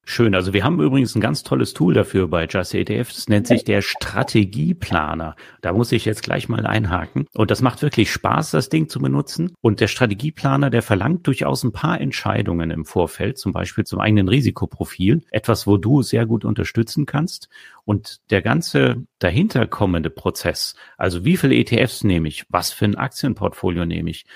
[0.04, 0.34] Schön.
[0.34, 3.12] Also wir haben übrigens ein ganz tolles Tool dafür bei Just ETF.
[3.12, 5.36] Das nennt sich der Strategieplaner.
[5.60, 7.26] Da muss ich jetzt gleich mal einhaken.
[7.34, 9.54] Und das macht wirklich Spaß, das Ding zu benutzen.
[9.60, 14.28] Und der Strategieplaner, der verlangt durchaus ein paar Entscheidungen im Vorfeld, zum Beispiel zum eigenen
[14.28, 15.22] Risikoprofil.
[15.30, 17.48] Etwas, wo du sehr gut unterstützen kannst.
[17.84, 22.94] Und der ganze dahinter kommende Prozess, also wie viele ETFs nehme ich, was für ein
[22.94, 24.26] Aktienportfolio nehme ich,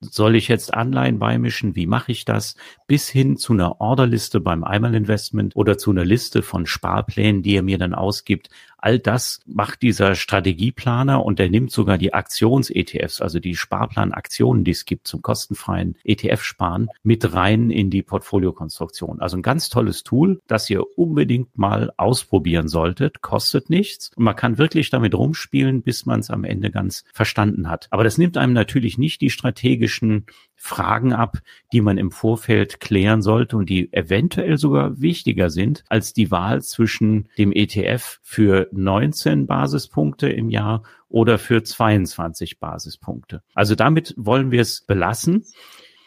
[0.00, 1.76] soll ich jetzt Anleihen beimischen?
[1.76, 2.56] Wie mache ich das?
[2.86, 7.62] Bis hin zu einer Orderliste beim Einmalinvestment oder zu einer Liste von Sparplänen, die er
[7.62, 8.48] mir dann ausgibt.
[8.84, 14.72] All das macht dieser Strategieplaner und er nimmt sogar die Aktions-ETFs, also die Sparplanaktionen, die
[14.72, 19.22] es gibt zum kostenfreien ETF-Sparen, mit rein in die Portfoliokonstruktion.
[19.22, 23.22] Also ein ganz tolles Tool, das ihr unbedingt mal ausprobieren solltet.
[23.22, 27.70] Kostet nichts und man kann wirklich damit rumspielen, bis man es am Ende ganz verstanden
[27.70, 27.86] hat.
[27.90, 30.26] Aber das nimmt einem natürlich nicht die strategischen
[30.66, 31.40] Fragen ab,
[31.74, 36.62] die man im Vorfeld klären sollte und die eventuell sogar wichtiger sind als die Wahl
[36.62, 43.42] zwischen dem ETF für 19 Basispunkte im Jahr oder für 22 Basispunkte.
[43.54, 45.44] Also damit wollen wir es belassen.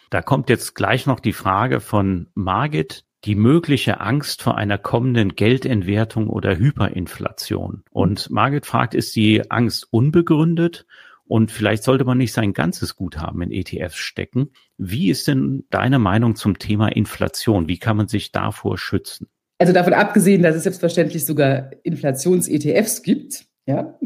[0.09, 5.35] Da kommt jetzt gleich noch die Frage von Margit, die mögliche Angst vor einer kommenden
[5.35, 7.83] Geldentwertung oder Hyperinflation.
[7.91, 10.87] Und Margit fragt, ist die Angst unbegründet
[11.27, 14.51] und vielleicht sollte man nicht sein ganzes Guthaben in ETFs stecken.
[14.77, 17.67] Wie ist denn deine Meinung zum Thema Inflation?
[17.67, 19.27] Wie kann man sich davor schützen?
[19.59, 23.45] Also davon abgesehen, dass es selbstverständlich sogar Inflations-ETFs gibt.
[23.65, 23.97] Ja,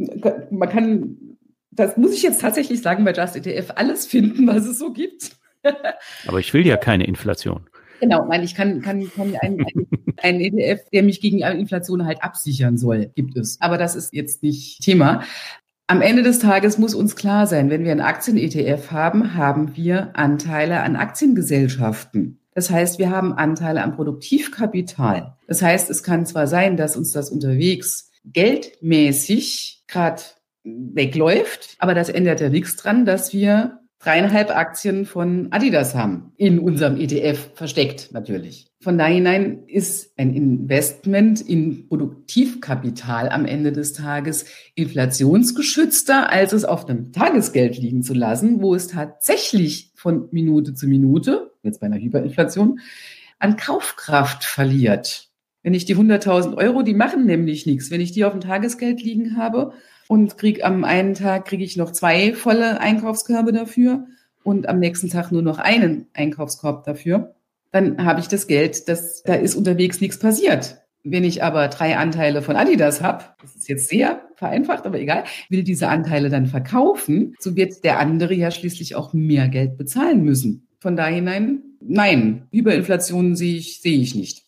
[0.49, 1.17] man kann,
[1.71, 5.37] das muss ich jetzt tatsächlich sagen, bei Just ETF alles finden, was es so gibt.
[6.27, 7.69] Aber ich will ja keine Inflation.
[7.99, 9.63] Genau, nein, ich kann, kann, kann einen,
[10.17, 13.61] einen ETF, der mich gegen Inflation halt absichern soll, gibt es.
[13.61, 15.23] Aber das ist jetzt nicht Thema.
[15.91, 20.11] Am Ende des Tages muss uns klar sein, wenn wir einen Aktien-ETF haben, haben wir
[20.13, 22.39] Anteile an Aktiengesellschaften.
[22.55, 25.35] Das heißt, wir haben Anteile am Produktivkapital.
[25.47, 30.21] Das heißt, es kann zwar sein, dass uns das unterwegs geldmäßig gerade
[30.63, 31.75] wegläuft.
[31.79, 36.95] Aber das ändert ja nichts dran, dass wir dreieinhalb Aktien von Adidas haben, in unserem
[36.95, 38.70] ETF versteckt natürlich.
[38.81, 46.65] Von da hinein ist ein Investment in Produktivkapital am Ende des Tages inflationsgeschützter, als es
[46.65, 51.85] auf einem Tagesgeld liegen zu lassen, wo es tatsächlich von Minute zu Minute, jetzt bei
[51.85, 52.79] einer Hyperinflation,
[53.37, 55.29] an Kaufkraft verliert.
[55.61, 57.91] Wenn ich die 100.000 Euro, die machen nämlich nichts.
[57.91, 59.73] Wenn ich die auf dem Tagesgeld liegen habe
[60.07, 64.07] und krieg am einen Tag kriege ich noch zwei volle Einkaufskörbe dafür
[64.43, 67.35] und am nächsten Tag nur noch einen Einkaufskorb dafür,
[67.71, 70.77] dann habe ich das Geld, das, da ist unterwegs nichts passiert.
[71.03, 75.23] Wenn ich aber drei Anteile von Adidas habe, das ist jetzt sehr vereinfacht, aber egal,
[75.49, 80.23] will diese Anteile dann verkaufen, so wird der andere ja schließlich auch mehr Geld bezahlen
[80.23, 80.67] müssen.
[80.79, 84.43] Von da hinein, nein, Hyperinflation sehe ich, sehe ich nicht.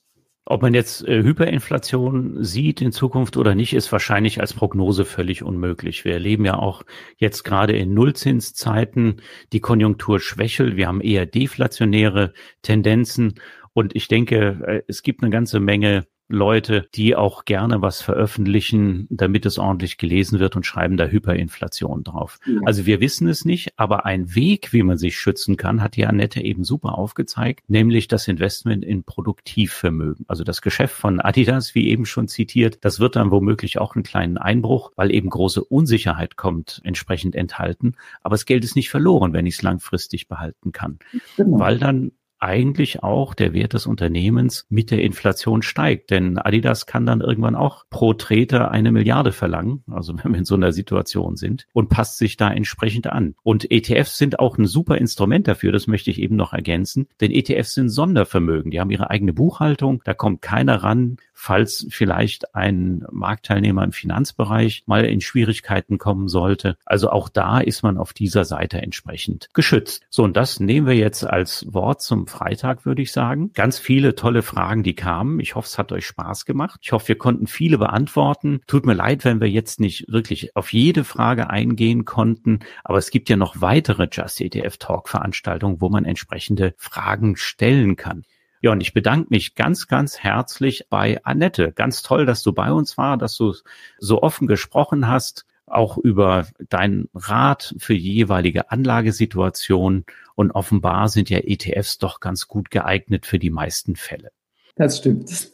[0.46, 5.42] Ob man jetzt äh, Hyperinflation sieht in Zukunft oder nicht, ist wahrscheinlich als Prognose völlig
[5.42, 6.04] unmöglich.
[6.04, 6.84] Wir erleben ja auch
[7.18, 9.22] jetzt gerade in Nullzinszeiten
[9.54, 10.76] die Konjunktur schwächelt.
[10.76, 13.36] Wir haben eher deflationäre Tendenzen.
[13.72, 19.08] Und ich denke, äh, es gibt eine ganze Menge Leute, die auch gerne was veröffentlichen,
[19.10, 22.40] damit es ordentlich gelesen wird und schreiben da Hyperinflation drauf.
[22.46, 22.60] Ja.
[22.66, 26.06] Also wir wissen es nicht, aber ein Weg, wie man sich schützen kann, hat die
[26.06, 30.26] Annette eben super aufgezeigt, nämlich das Investment in Produktivvermögen.
[30.28, 34.04] Also das Geschäft von Adidas, wie eben schon zitiert, das wird dann womöglich auch einen
[34.04, 37.96] kleinen Einbruch, weil eben große Unsicherheit kommt, entsprechend enthalten.
[38.22, 41.00] Aber das Geld ist nicht verloren, wenn ich es langfristig behalten kann,
[41.38, 41.60] genau.
[41.60, 42.12] weil dann
[42.44, 46.12] eigentlich auch der Wert des Unternehmens mit der Inflation steigt.
[46.12, 50.46] Denn Adidas kann dann irgendwann auch pro Treter eine Milliarde verlangen, also wenn wir in
[50.46, 53.36] so einer Situation sind, und passt sich da entsprechend an.
[53.44, 57.32] Und ETFs sind auch ein super Instrument dafür, das möchte ich eben noch ergänzen, denn
[57.32, 63.06] ETFs sind Sondervermögen, die haben ihre eigene Buchhaltung, da kommt keiner ran, falls vielleicht ein
[63.12, 66.78] Marktteilnehmer im Finanzbereich mal in Schwierigkeiten kommen sollte.
[66.86, 70.04] Also auch da ist man auf dieser Seite entsprechend geschützt.
[70.10, 73.52] So, und das nehmen wir jetzt als Wort zum Freitag, würde ich sagen.
[73.54, 75.40] Ganz viele tolle Fragen, die kamen.
[75.40, 76.80] Ich hoffe, es hat euch Spaß gemacht.
[76.84, 78.62] Ich hoffe, wir konnten viele beantworten.
[78.68, 83.12] Tut mir leid, wenn wir jetzt nicht wirklich auf jede Frage eingehen konnten, aber es
[83.12, 88.24] gibt ja noch weitere Just ETF Talk Veranstaltungen, wo man entsprechende Fragen stellen kann.
[88.64, 91.74] Ja, und ich bedanke mich ganz, ganz herzlich bei Annette.
[91.74, 93.54] Ganz toll, dass du bei uns war, dass du
[94.00, 100.06] so offen gesprochen hast, auch über deinen Rat für jeweilige Anlagesituation.
[100.36, 104.32] Und offenbar sind ja ETFs doch ganz gut geeignet für die meisten Fälle.
[104.76, 105.30] Das stimmt.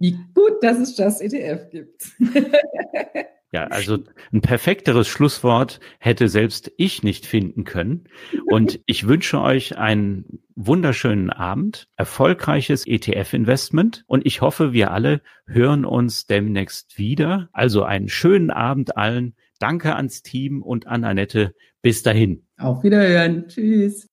[0.00, 2.10] Wie gut, dass es das ETF gibt.
[3.52, 3.98] Ja, also
[4.32, 8.04] ein perfekteres Schlusswort hätte selbst ich nicht finden können.
[8.46, 15.84] Und ich wünsche euch einen wunderschönen Abend, erfolgreiches ETF-Investment und ich hoffe, wir alle hören
[15.84, 17.48] uns demnächst wieder.
[17.52, 19.34] Also einen schönen Abend allen.
[19.58, 21.54] Danke ans Team und an Annette.
[21.82, 22.46] Bis dahin.
[22.56, 23.48] Auf Wiederhören.
[23.48, 24.06] Tschüss.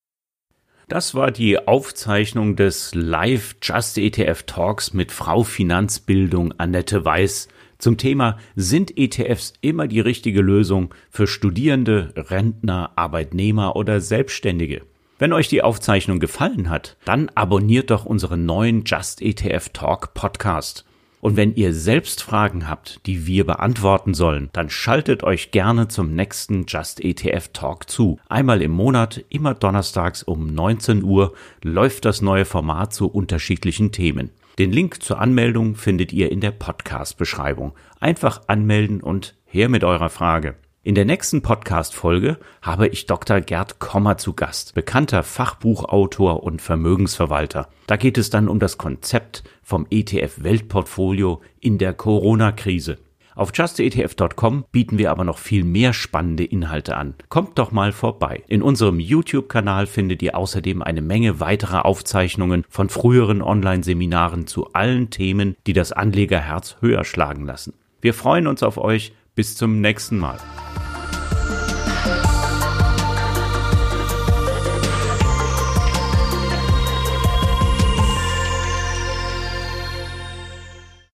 [0.88, 7.98] Das war die Aufzeichnung des Live Just ETF Talks mit Frau Finanzbildung Annette Weiß zum
[7.98, 14.82] Thema Sind ETFs immer die richtige Lösung für Studierende, Rentner, Arbeitnehmer oder Selbstständige?
[15.20, 20.86] Wenn euch die Aufzeichnung gefallen hat, dann abonniert doch unseren neuen Just ETF Talk Podcast.
[21.20, 26.14] Und wenn ihr selbst Fragen habt, die wir beantworten sollen, dann schaltet euch gerne zum
[26.14, 28.20] nächsten Just ETF Talk zu.
[28.30, 34.30] Einmal im Monat, immer donnerstags um 19 Uhr, läuft das neue Format zu unterschiedlichen Themen.
[34.58, 37.74] Den Link zur Anmeldung findet ihr in der Podcast-Beschreibung.
[38.00, 40.56] Einfach anmelden und her mit eurer Frage.
[40.82, 43.40] In der nächsten Podcast-Folge habe ich Dr.
[43.40, 47.70] Gerd Kommer zu Gast, bekannter Fachbuchautor und Vermögensverwalter.
[47.86, 52.98] Da geht es dann um das Konzept vom ETF-Weltportfolio in der Corona-Krise.
[53.38, 57.14] Auf justetf.com bieten wir aber noch viel mehr spannende Inhalte an.
[57.30, 58.44] Kommt doch mal vorbei.
[58.48, 65.12] In unserem YouTube-Kanal findet ihr außerdem eine Menge weiterer Aufzeichnungen von früheren Online-Seminaren zu allen
[65.12, 67.76] Themen, die das Anlegerherz höher schlagen lassen.
[68.02, 69.14] Wir freuen uns auf euch.
[69.36, 70.40] Bis zum nächsten Mal.